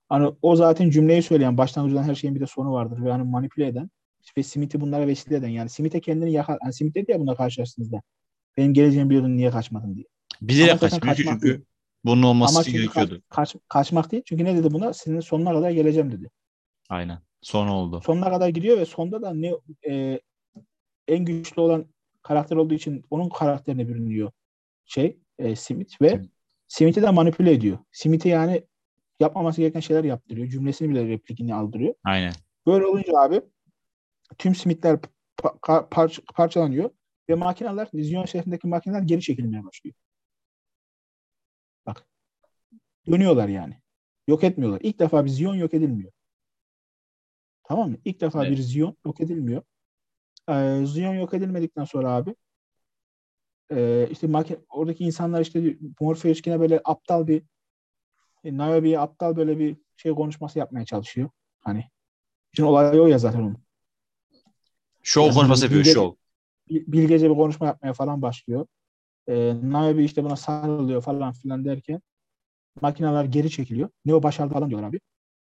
[0.08, 3.66] Hani o zaten cümleyi söyleyen başlangıçtan her şeyin bir de sonu vardır ve hani manipüle
[3.66, 3.90] eden
[4.36, 6.58] ve Smith'i bunlara vesile eden yani Smith'e kendini yakar.
[6.62, 8.02] Yani Smith dedi ya bununla karşılaştığınızda
[8.56, 10.04] benim geleceğimi biliyordun niye kaçmadın diye.
[10.42, 11.60] Bilerek kaçmıyor çünkü değil.
[12.04, 13.22] bunun olması Ama gerekiyordu.
[13.28, 14.22] kaç, kaç, kaçmak değil.
[14.26, 14.92] Çünkü ne dedi buna?
[14.92, 16.30] Senin sonuna kadar geleceğim dedi.
[16.88, 17.18] Aynen.
[17.40, 18.00] Son oldu.
[18.04, 19.52] Sonuna kadar gidiyor ve sonda da ne
[19.88, 20.20] e,
[21.08, 21.86] en güçlü olan
[22.22, 24.32] karakter olduğu için onun karakterine bürünüyor
[24.84, 26.30] şey e, Smith ve Smith.
[26.68, 27.78] Smith'i de manipüle ediyor.
[27.92, 28.62] Smith'i yani
[29.20, 30.48] yapmaması gereken şeyler yaptırıyor.
[30.48, 31.94] Cümlesini bile replikini aldırıyor.
[32.04, 32.32] Aynen.
[32.66, 33.40] Böyle olunca abi
[34.38, 34.98] tüm Smith'ler
[35.38, 36.90] pa- parça- parçalanıyor
[37.28, 39.94] ve makineler, vizyon şehrindeki makineler geri çekilmeye başlıyor.
[41.86, 42.06] Bak.
[43.06, 43.80] Dönüyorlar yani.
[44.28, 44.80] Yok etmiyorlar.
[44.82, 46.12] İlk defa bir Ziyon yok edilmiyor.
[47.68, 47.96] Tamam mı?
[48.04, 48.58] İlk defa Evet.
[48.58, 49.62] bir Ziyon yok edilmiyor.
[50.48, 52.34] Ee, Ziyon yok edilmedikten sonra abi
[53.70, 57.42] e, işte makine, oradaki insanlar işte Morpheus yine böyle aptal bir
[58.44, 61.30] e, Niobe'ye aptal böyle bir şey konuşması yapmaya çalışıyor.
[61.60, 61.84] Hani
[62.52, 63.58] bütün olay o ya zaten onun.
[65.02, 66.12] Şov Yani konuşması yapıyor şov.
[66.70, 68.66] Bil- bilgece bir konuşma yapmaya falan başlıyor.
[69.28, 72.00] E, Niobe işte buna sarılıyor falan filan derken
[72.80, 73.90] makineler geri çekiliyor.
[74.04, 75.00] Neo başardı falan diyorlar abi.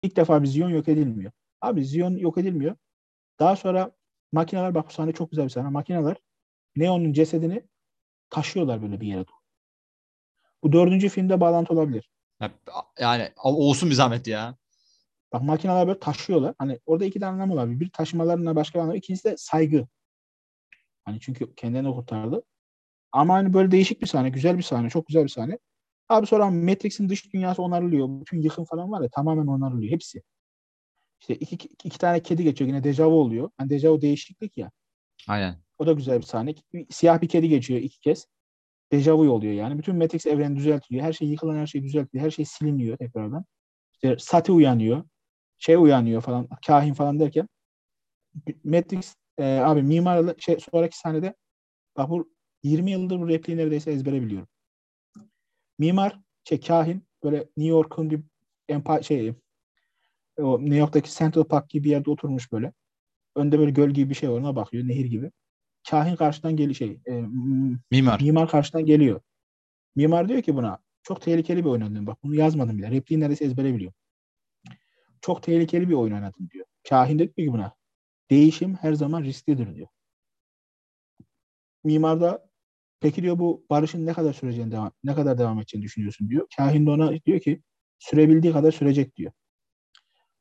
[0.04, 1.32] İlk defa bir Ziyon yok edilmiyor.
[1.62, 2.76] Abi Ziyon yok edilmiyor.
[3.40, 3.92] Daha sonra
[4.32, 5.70] makineler bak bu sahne çok güzel bir sahne.
[5.70, 6.18] Makineler
[6.76, 7.64] Neo'nun cesedini
[8.30, 9.40] taşıyorlar böyle bir yere doğru.
[10.64, 12.12] Bu dördüncü filmde bağlantı olabilir.
[13.00, 14.58] Yani olsun bir zahmet ya.
[15.34, 16.56] Bak makineler böyle taşıyorlar.
[16.58, 17.80] Hani orada iki tane anlamı var.
[17.80, 18.98] Bir taşımalarına başka bir anlamı.
[18.98, 19.88] İkincisi de saygı.
[21.06, 22.44] Hani çünkü kendilerini kurtardı.
[23.12, 24.30] Ama hani böyle değişik bir sahne.
[24.30, 24.90] Güzel bir sahne.
[24.90, 25.60] Çok güzel bir sahne.
[26.10, 28.08] Abi sonra Matrix'in dış dünyası onarılıyor.
[28.10, 29.92] Bütün yıkım falan var ya tamamen onarılıyor.
[29.92, 30.24] Hepsi.
[31.22, 32.68] İşte iki, iki, iki tane kedi geçiyor.
[32.68, 33.50] Yine dejavu oluyor.
[33.58, 34.72] Hani dejavu değişiklik ya.
[35.28, 35.56] Aynen.
[35.78, 36.56] O da güzel bir sahne.
[36.90, 38.28] Siyah bir kedi geçiyor iki kez.
[38.92, 39.78] Dejavu oluyor yani.
[39.78, 41.06] Bütün Matrix evreni düzeltiliyor.
[41.06, 42.26] Her şey yıkılan her şey düzeltiliyor.
[42.26, 43.46] Her şey siliniyor tekrardan.
[43.94, 45.04] İşte Sati uyanıyor.
[45.58, 46.48] Şey uyanıyor falan.
[46.68, 47.48] Kahin falan derken
[48.64, 51.36] Matrix e, abi mimarla şey sonraki sahnede
[51.98, 52.30] bak bu
[52.64, 54.48] 20 yıldır bu repliği neredeyse ezbere biliyorum.
[55.80, 58.22] Mimar şey kahin böyle New York'un bir
[58.68, 59.34] Empire şey
[60.42, 62.74] o New York'taki Central Park gibi bir yerde oturmuş böyle.
[63.36, 65.32] Önde böyle göl gibi bir şey var ona bakıyor nehir gibi.
[65.90, 67.24] Kahin karşıdan geliyor şey e,
[67.92, 68.22] Mimar.
[68.22, 69.22] mimar karşıdan geliyor.
[69.96, 72.92] Mimar diyor ki buna çok tehlikeli bir oyun oynadın bak bunu yazmadım bile.
[72.92, 73.96] Repliği neredeyse ezbere biliyorum.
[75.22, 76.66] Çok tehlikeli bir oyun oynadın diyor.
[76.90, 77.76] Kahin de diyor ki buna
[78.30, 79.88] değişim her zaman risklidir diyor.
[81.84, 82.50] Mimar da
[83.00, 86.48] peki diyor bu barışın ne kadar süreceğini devam, ne kadar devam edeceğini düşünüyorsun diyor.
[86.58, 87.62] Kahin de ona diyor ki
[88.00, 89.32] sürebildiği kadar sürecek diyor.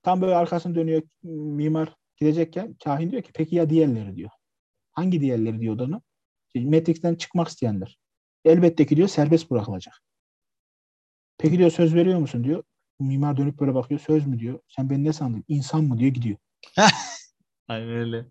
[0.09, 4.30] Tam böyle arkasını dönüyor mimar gidecekken kahin diyor ki peki ya diğerleri diyor.
[4.92, 6.00] Hangi diğerleri diyor ona?
[6.46, 7.98] İşte Matrix'ten çıkmak isteyenler.
[8.44, 9.94] Elbette ki diyor serbest bırakılacak.
[11.38, 12.62] Peki diyor söz veriyor musun diyor.
[13.00, 14.00] Mimar dönüp böyle bakıyor.
[14.00, 14.61] Söz mü diyor.
[14.68, 15.44] Sen beni ne sandın?
[15.48, 16.36] İnsan mı diyor gidiyor.
[17.68, 18.26] Aynen öyle.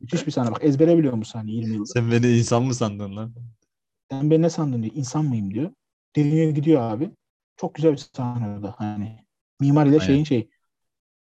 [0.00, 0.64] Müthiş bir sahne bak.
[0.64, 1.90] Ezbere biliyor musun sahneyi 20 yıldır.
[1.92, 3.34] Sen beni insan mı sandın lan?
[4.10, 4.94] Sen beni ne sandın diyor.
[4.96, 5.70] İnsan mıyım diyor.
[6.16, 7.10] Deniyor gidiyor abi.
[7.56, 8.74] Çok güzel bir sahne orada.
[8.78, 9.26] Hani
[9.60, 10.06] mimar ile Aynen.
[10.06, 10.50] şeyin şey.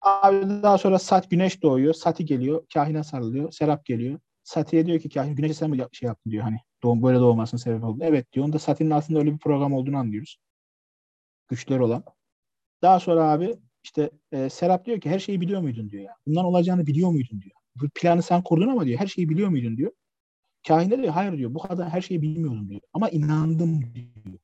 [0.05, 1.93] Abi daha sonra Sat güneş doğuyor.
[1.93, 2.65] Sati geliyor.
[2.73, 3.51] Kahine sarılıyor.
[3.51, 4.19] Serap geliyor.
[4.43, 6.57] Sati'ye diyor ki kahin güneşe sen mi şey yaptın diyor hani.
[6.83, 7.99] Doğum, böyle doğmasının sebep oldu.
[8.03, 8.45] Evet diyor.
[8.45, 10.37] Onda Sati'nin aslında öyle bir program olduğunu anlıyoruz.
[11.47, 12.03] Güçleri olan.
[12.81, 16.15] Daha sonra abi işte e, Serap diyor ki her şeyi biliyor muydun diyor ya.
[16.27, 17.55] Bundan olacağını biliyor muydun diyor.
[17.75, 19.91] Bu planı sen kurdun ama diyor her şeyi biliyor muydun diyor.
[20.67, 22.81] Kahin de diyor hayır diyor bu kadar her şeyi bilmiyordum diyor.
[22.93, 24.39] Ama inandım diyor.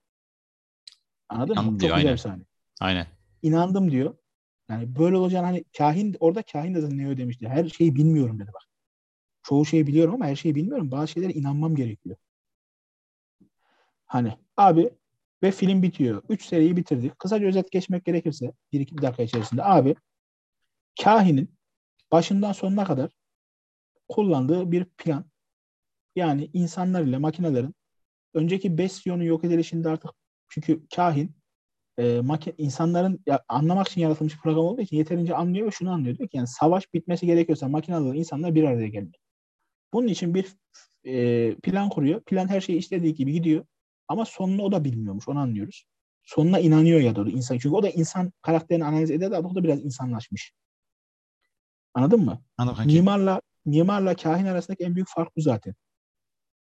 [1.30, 1.80] Anladın İnandım mı?
[1.80, 2.14] diyor, Çok güzel aynen.
[2.14, 2.44] bir sahne.
[2.80, 3.08] Aynen.
[3.42, 4.16] İnandım diyor.
[4.72, 7.48] Yani böyle olacağını hani kahin orada kahin de ne demişti.
[7.48, 8.64] Her şeyi bilmiyorum dedi bak.
[9.44, 10.92] Çoğu şeyi biliyorum ama her şeyi bilmiyorum.
[10.92, 12.16] Bazı şeylere inanmam gerekiyor.
[14.06, 14.90] Hani abi
[15.44, 16.24] ve film bitiyor.
[16.30, 17.20] Üç seriyi bitirdik.
[17.20, 19.96] Kısaca özet geçmek gerekirse bir iki dakika içerisinde abi
[21.02, 21.58] kahinin
[22.12, 23.12] başından sonuna kadar
[24.10, 25.26] kullandığı bir plan.
[26.16, 27.76] Yani insanlar ile makinelerin
[28.34, 30.12] önceki Bestion'un yok edilişinde artık
[30.50, 31.41] çünkü kahin
[32.02, 35.92] e, maki- insanların ya, anlamak için yaratılmış bir program olduğu için yeterince anlıyor ve şunu
[35.92, 36.18] anlıyor.
[36.18, 39.18] Diyor ki yani savaş bitmesi gerekiyorsa makineler insanlar bir araya gelmeli.
[39.94, 40.56] Bunun için bir
[41.04, 42.22] e, plan kuruyor.
[42.22, 43.66] Plan her şeyi istediği gibi gidiyor.
[44.08, 45.28] Ama sonunu o da bilmiyormuş.
[45.28, 45.86] Onu anlıyoruz.
[46.24, 47.58] Sonuna inanıyor ya da insan.
[47.58, 50.54] Çünkü o da insan karakterini analiz eder de o da biraz insanlaşmış.
[51.94, 52.42] Anladın mı?
[52.58, 52.86] Anladım.
[52.86, 55.76] Mimarla mimarla kahin arasındaki en büyük fark bu zaten.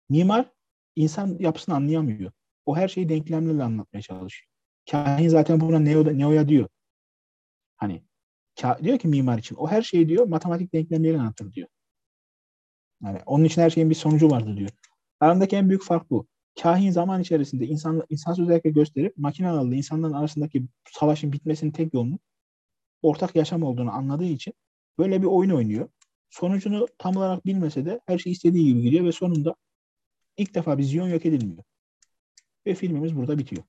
[0.09, 0.51] Mimar
[0.95, 2.31] insan yapısını anlayamıyor.
[2.65, 4.52] O her şeyi denklemlerle anlatmaya çalışıyor.
[4.91, 6.67] Kahin zaten buna neo, neoya diyor.
[7.75, 8.03] Hani
[8.83, 11.67] diyor ki mimar için o her şeyi diyor matematik denklemleriyle anlatır diyor.
[13.03, 14.69] Yani onun için her şeyin bir sonucu vardır diyor.
[15.19, 16.27] Aralarındaki en büyük fark bu.
[16.61, 22.19] Kahin zaman içerisinde insan, insan özellikle gösterip makinelerle insanların arasındaki savaşın bitmesinin tek yolunun
[23.01, 24.53] ortak yaşam olduğunu anladığı için
[24.97, 25.89] böyle bir oyun oynuyor.
[26.29, 29.55] Sonucunu tam olarak bilmese de her şey istediği gibi gidiyor ve sonunda
[30.37, 31.63] ilk defa bir Ziyon yok edilmiyor.
[32.65, 33.63] Ve filmimiz burada bitiyor.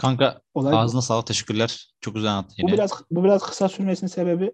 [0.00, 0.76] Kanka Olay bu.
[0.76, 1.94] ağzına sağlık teşekkürler.
[2.00, 2.72] Çok güzel anlattın Bu yine.
[2.72, 4.52] biraz bu biraz kısa sürmesinin sebebi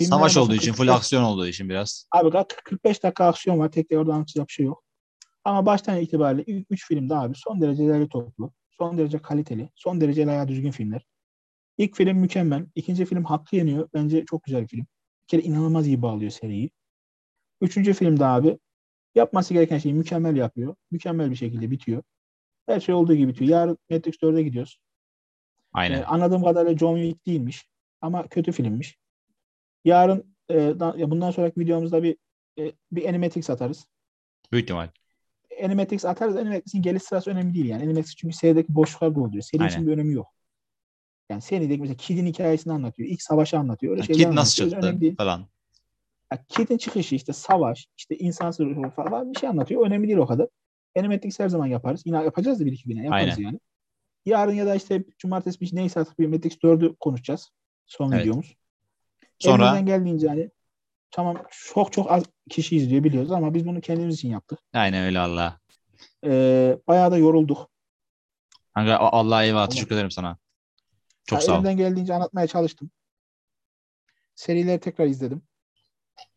[0.00, 2.06] Savaş olduğu için, full 45 aksiyon olduğu için biraz.
[2.12, 3.70] Abi bak 45 dakika aksiyon var.
[3.72, 4.84] Tek de orada anlatacak bir şey yok.
[5.44, 8.52] Ama baştan itibariyle 3 filmde abi son derece değerli toplu.
[8.78, 9.70] Son derece kaliteli.
[9.74, 11.06] Son derece ayağı düzgün filmler.
[11.78, 12.66] İlk film mükemmel.
[12.74, 13.88] İkinci film hakkı yeniyor.
[13.94, 14.86] Bence çok güzel bir film.
[15.22, 16.70] Bir kere inanılmaz iyi bağlıyor seriyi.
[17.60, 18.58] Üçüncü filmde abi
[19.14, 20.74] yapması gereken şeyi mükemmel yapıyor.
[20.90, 22.02] Mükemmel bir şekilde bitiyor.
[22.66, 23.50] Her şey olduğu gibi bitiyor.
[23.50, 24.80] Yarın Matrix 4'e gidiyoruz.
[25.72, 26.00] Aynen.
[26.00, 27.68] Ee, anladığım kadarıyla John Wick değilmiş.
[28.00, 28.98] Ama kötü filmmiş.
[29.84, 30.60] Yarın e,
[30.96, 32.16] ya bundan sonraki videomuzda bir
[32.58, 33.86] e, bir Animatrix atarız.
[34.52, 34.88] Büyük ihtimal.
[35.64, 36.36] Animatrix atarız.
[36.36, 37.82] Animatrix'in geliş sırası önemli değil yani.
[37.82, 39.42] Animatrix çünkü serideki boşluklar dolduruyor.
[39.42, 39.86] Seri için Aynen.
[39.86, 40.26] bir önemi yok.
[41.30, 43.08] Yani serideki mesela Kid'in hikayesini anlatıyor.
[43.08, 43.92] İlk savaşı anlatıyor.
[43.92, 44.92] Öyle Yani şeyler Kid nasıl anlatıyor.
[44.92, 45.46] Çıktı falan.
[46.32, 49.86] Ya Kid'in çıkışı işte savaş, işte insansız falan bir şey anlatıyor.
[49.86, 50.48] Önemli değil o kadar.
[50.98, 52.02] Animatrix her zaman yaparız.
[52.04, 53.46] Yine yapacağız da bir iki güne yaparız Aynen.
[53.46, 53.60] yani.
[54.26, 57.50] Yarın ya da işte cumartesi bir neyse artık bir Matrix 4'ü konuşacağız.
[57.86, 58.22] Son Evet.
[58.26, 58.56] videomuz.
[59.38, 60.50] Sonra Elimizden geldiğince hani
[61.10, 64.58] tamam çok çok az kişi izliyor biliyoruz ama biz bunu kendimiz için yaptık.
[64.72, 65.60] aynen öyle Allah.
[66.24, 67.70] Ee, bayağı da yorulduk.
[68.74, 69.62] Kanka Allah'a eyvallah.
[69.62, 69.68] Allah.
[69.68, 70.38] Teşekkür ederim sana.
[71.26, 71.56] Çok Ya sağ ol.
[71.56, 72.90] Elimden geldiğince anlatmaya çalıştım.
[74.34, 75.42] Serileri tekrar izledim.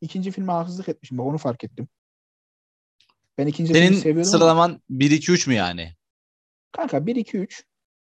[0.02, 1.18] İkinci filme haksızlık etmişim.
[1.18, 1.88] Bak onu fark ettim.
[3.38, 5.96] Ben ikinci Senin seviyordum ama sıralaman 1-2-3 mü yani?
[6.72, 7.64] kanka 1 2 3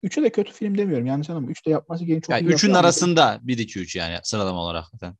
[0.03, 1.05] 3'ü de kötü film demiyorum.
[1.05, 1.47] Yanlış anlama.
[1.51, 5.15] 3'te yapması gereken çok Yani iyi üçün yapıyor ama- arasında 1-2-3 yani sıralama olarak zaten.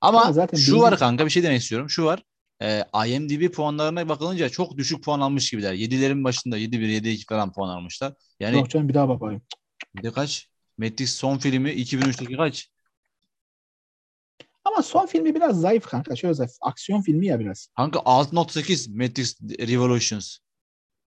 [0.00, 1.90] Ama Ama zaten şu var kanka bir şey demek istiyorum.
[1.90, 2.22] Şu var.
[2.62, 5.72] E, IMDb puanlarına bakılınca çok düşük puan almış gibiler.
[5.74, 8.14] 7'lerin başında 7-1, 7-2 falan puan almışlar.
[8.40, 9.42] Yani Yok canım bir daha bakayım.
[9.96, 10.48] bir de kaç?
[10.78, 12.70] Matrix son filmi 2003'teki kaç?
[14.64, 16.16] Ama son filmi biraz zayıf kanka.
[16.16, 16.52] Şöyle zayıf.
[16.60, 17.68] Aksiyon filmi ya biraz.
[17.76, 20.38] Kanka 6.8 Matrix Revolutions.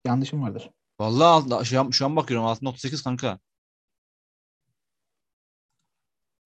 [0.05, 0.69] Yanlışım vardır.
[0.99, 3.39] Vallahi şu an, şu an bakıyorum 6.8 kanka.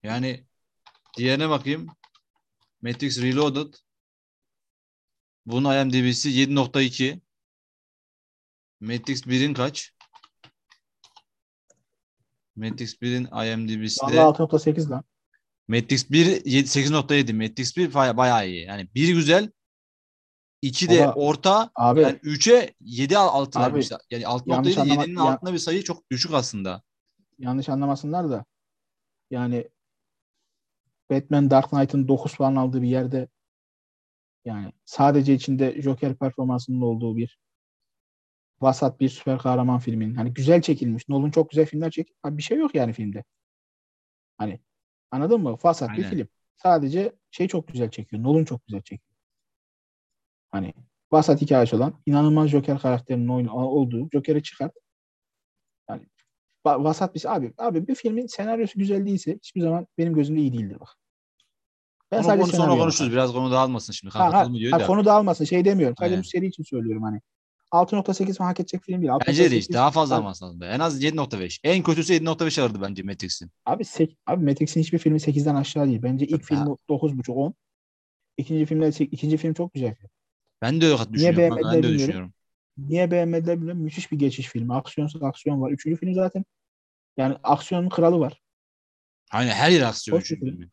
[0.04, 0.46] Yani
[1.18, 1.88] diğerine bakayım.
[2.82, 3.74] Matrix Reloaded.
[5.46, 7.22] Bunun IMDb'si 7.2.
[8.80, 9.94] Matrix 1'in kaç?
[12.56, 15.04] Matrix 1'in IMDb'si de Vallahi 6.8 lan.
[15.72, 17.34] Matrix 1 7 8.7.
[17.34, 18.66] Matrix 1 baya- bayağı iyi.
[18.66, 19.52] Yani bir güzel.
[20.62, 21.72] 2 de Baba, orta.
[21.76, 24.00] Abi Yani 3'e 7 altı Abi, vermişler.
[24.12, 26.82] Yani 6.7 yanlış anlama- 7'nin ya- altında bir sayı çok düşük aslında.
[27.40, 28.46] yanlış anlamasınlar da
[29.32, 29.70] yani
[31.12, 33.28] Batman Dark Knight'ın 9 puan aldığı bir yerde
[34.46, 37.40] yani sadece içinde Joker performansının olduğu bir
[38.62, 41.10] vasat bir süper kahraman filmin hani güzel çekilmiş.
[41.10, 42.08] Nolan çok güzel filmler çek.
[42.24, 43.24] Abi bir şey yok yani filmde.
[44.38, 44.60] Hani
[45.12, 45.58] anladın mı?
[45.64, 46.10] Vasat bir Aynen.
[46.10, 46.28] film.
[46.56, 48.24] Sadece şey çok güzel çekiyor.
[48.24, 49.16] Nolan çok güzel çekiyor.
[50.52, 50.74] Hani
[51.12, 54.74] vasat hikayesi olan inanılmaz Joker karakterinin oyunu olduğu Joker'i çıkart.
[55.90, 56.02] Yani
[56.66, 57.32] va- vasat bir şey.
[57.32, 60.90] Abi, abi bir filmin senaryosu güzel değilse hiçbir zaman benim gözümde iyi değildir bak.
[62.12, 63.12] Ben Onu, sadece onu sonra konuşuruz.
[63.12, 64.14] Biraz konu dağılmasın şimdi.
[64.14, 64.86] Ha, ha, konu ha, da.
[64.86, 65.96] konu dağılmasın şey demiyorum.
[66.00, 66.24] Sadece Aynen.
[66.24, 67.22] bu seri için söylüyorum hani.
[67.72, 69.12] 6.8 falan hak edecek film değil.
[69.28, 70.64] Bence de 6.8 işte daha fazla alması lazım.
[70.64, 71.60] En az 7.5.
[71.64, 73.52] En kötüsü 7.5 alırdı bence Matrix'in.
[73.66, 76.02] Abi, sek, abi Matrix'in hiçbir filmi 8'den aşağı değil.
[76.04, 76.38] Bence ilk Ya.
[76.40, 77.54] filmi 9.5 10.
[78.38, 79.96] İkinci filmde ikinci film çok güzel.
[80.62, 81.38] Ben de öyle düşünüyorum.
[81.38, 82.00] Ben beğenmediler de öyle bilmiyorum.
[82.00, 82.34] düşünüyorum.
[82.78, 83.82] Niye beğenmediler bilmiyorum.
[83.82, 84.74] Müthiş bir geçiş filmi.
[84.74, 85.72] Aksiyonsuz aksiyon var.
[85.72, 86.46] Üçüncü film zaten
[87.18, 88.42] yani aksiyonun kralı var.
[89.32, 90.72] Aynen her yer aksiyon Hoş film.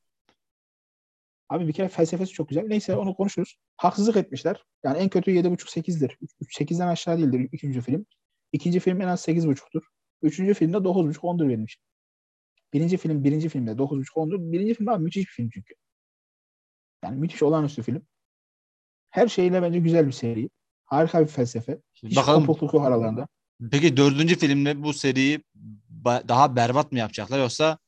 [1.49, 2.65] Abi bir kere felsefesi çok güzel.
[2.67, 3.57] Neyse onu konuşuruz.
[3.77, 4.65] Haksızlık etmişler.
[4.85, 6.19] Yani en kötü 7.5-8'dir.
[6.59, 8.07] 8'den aşağı değildir ikinci film.
[8.53, 9.83] İkinci film en az 8.5'tur.
[10.23, 11.79] Üçüncü filmde 9.5-10'dur verilmiş.
[12.73, 14.53] Birinci film, birinci filmde 9.5-10'dur.
[14.53, 15.75] Birinci film abi müthiş bir film çünkü.
[17.05, 18.03] Yani müthiş olağanüstü film.
[19.11, 20.51] Her şeyle bence güzel bir seri.
[20.85, 21.79] Harika bir felsefe.
[21.95, 23.29] Hiç Bakalım kopukluk yok aralarında.
[23.71, 25.45] peki dördüncü filmle bu seriyi
[26.05, 27.79] daha berbat mı yapacaklar yoksa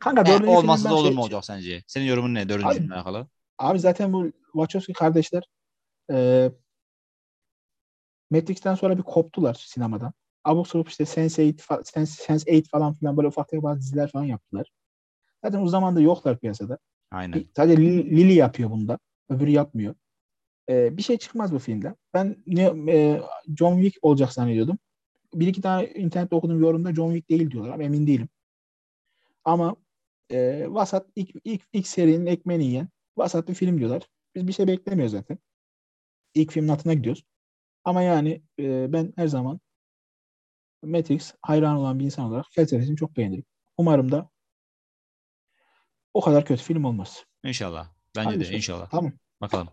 [0.00, 1.82] Kanka dördüncü olmazsa da olur şey- mu olacak sence?
[1.86, 3.26] Senin yorumun ne dördüncü filmle alakalı?
[3.58, 5.42] Abi zaten bu Wachowski kardeşler
[6.12, 6.50] e,
[8.30, 10.12] Matrix'ten sonra bir koptular sinemadan.
[10.44, 14.24] Abuk sabuk işte Sense8, fa- Sense, Sense8 falan filan böyle ufak tefek bazı diziler falan
[14.24, 14.70] yaptılar.
[15.44, 16.78] Zaten o zaman da yoklar piyasada.
[17.10, 17.44] Aynen.
[17.56, 18.98] Sadece Lily, yapıyor bunda.
[19.28, 19.94] Öbürü yapmıyor.
[20.68, 21.96] E, bir şey çıkmaz bu filmden.
[22.14, 23.22] Ben ne, e,
[23.58, 24.78] John Wick olacak zannediyordum.
[25.34, 28.28] Bir iki tane internette okuduğum yorumda John Wick değil diyorlar ama emin değilim.
[29.44, 29.76] Ama
[30.30, 34.02] e, vasat ilk, ilk, ilk serinin ekmeğini yiyen vasat bir film diyorlar.
[34.34, 35.38] Biz bir şey beklemiyoruz zaten.
[36.34, 37.24] İlk filmin altına gidiyoruz.
[37.84, 39.60] Ama yani e, ben her zaman
[40.82, 43.44] Matrix hayran olan bir insan olarak felsefesini çok beğenirim.
[43.78, 44.30] Umarım da
[46.14, 47.24] o kadar kötü film olmaz.
[47.44, 47.88] İnşallah.
[48.16, 48.56] Bence Hayırlısı de olsun.
[48.56, 48.90] inşallah.
[48.90, 49.12] Tamam.
[49.40, 49.68] Bakalım.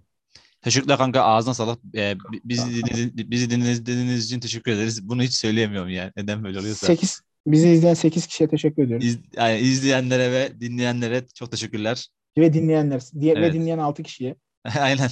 [0.61, 1.21] Teşekkürler kanka.
[1.23, 1.79] Ağzına sağlık.
[1.95, 5.09] Ee, bi- bizi, dinlediğiniz, bizi dinlediğiniz için teşekkür ederiz.
[5.09, 6.11] Bunu hiç söyleyemiyorum yani.
[6.17, 6.87] Neden böyle oluyorsa.
[6.87, 9.07] 8 bizi izleyen 8 kişiye teşekkür ediyorum.
[9.07, 12.07] İz, yani izleyenlere ve dinleyenlere çok teşekkürler.
[12.37, 13.49] Ve dinleyenler diye, Evet.
[13.49, 14.35] ve dinleyen 6 kişiye.
[14.79, 15.09] Aynen.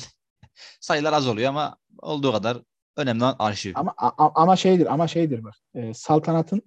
[0.79, 2.57] Sayılar az oluyor ama olduğu kadar
[2.97, 3.71] önemli olan arşiv.
[3.75, 5.53] Ama a- ama şeydir ama şeydir bak.
[5.75, 6.61] E, Saltanat'ın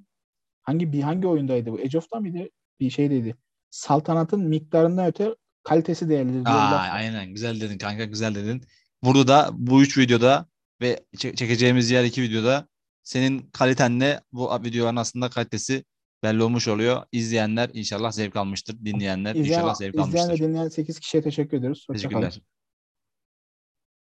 [0.62, 1.74] hangi bir hangi oyundaydı bu?
[1.78, 2.48] Age of'ta mıydı?
[2.80, 3.36] Bir şeydeydi.
[3.70, 6.42] Saltanat'ın miktarından öte kalitesi değerlidir.
[6.46, 8.64] Aa, aynen güzel dedin kanka güzel dedin.
[9.04, 10.46] Burada da bu üç videoda
[10.80, 12.68] ve çe- çekeceğimiz diğer iki videoda
[13.05, 15.84] senin kalitenle bu videoların aslında kalitesi
[16.22, 17.02] belli olmuş oluyor.
[17.12, 18.84] İzleyenler inşallah zevk almıştır.
[18.84, 20.48] Dinleyenler İzleyen, inşallah zevk izleyen ve almıştır.
[20.48, 21.86] dinleyen 8 kişiye teşekkür ediyoruz.
[21.88, 22.22] Hoşça kalın.
[22.22, 22.46] Teşekkürler.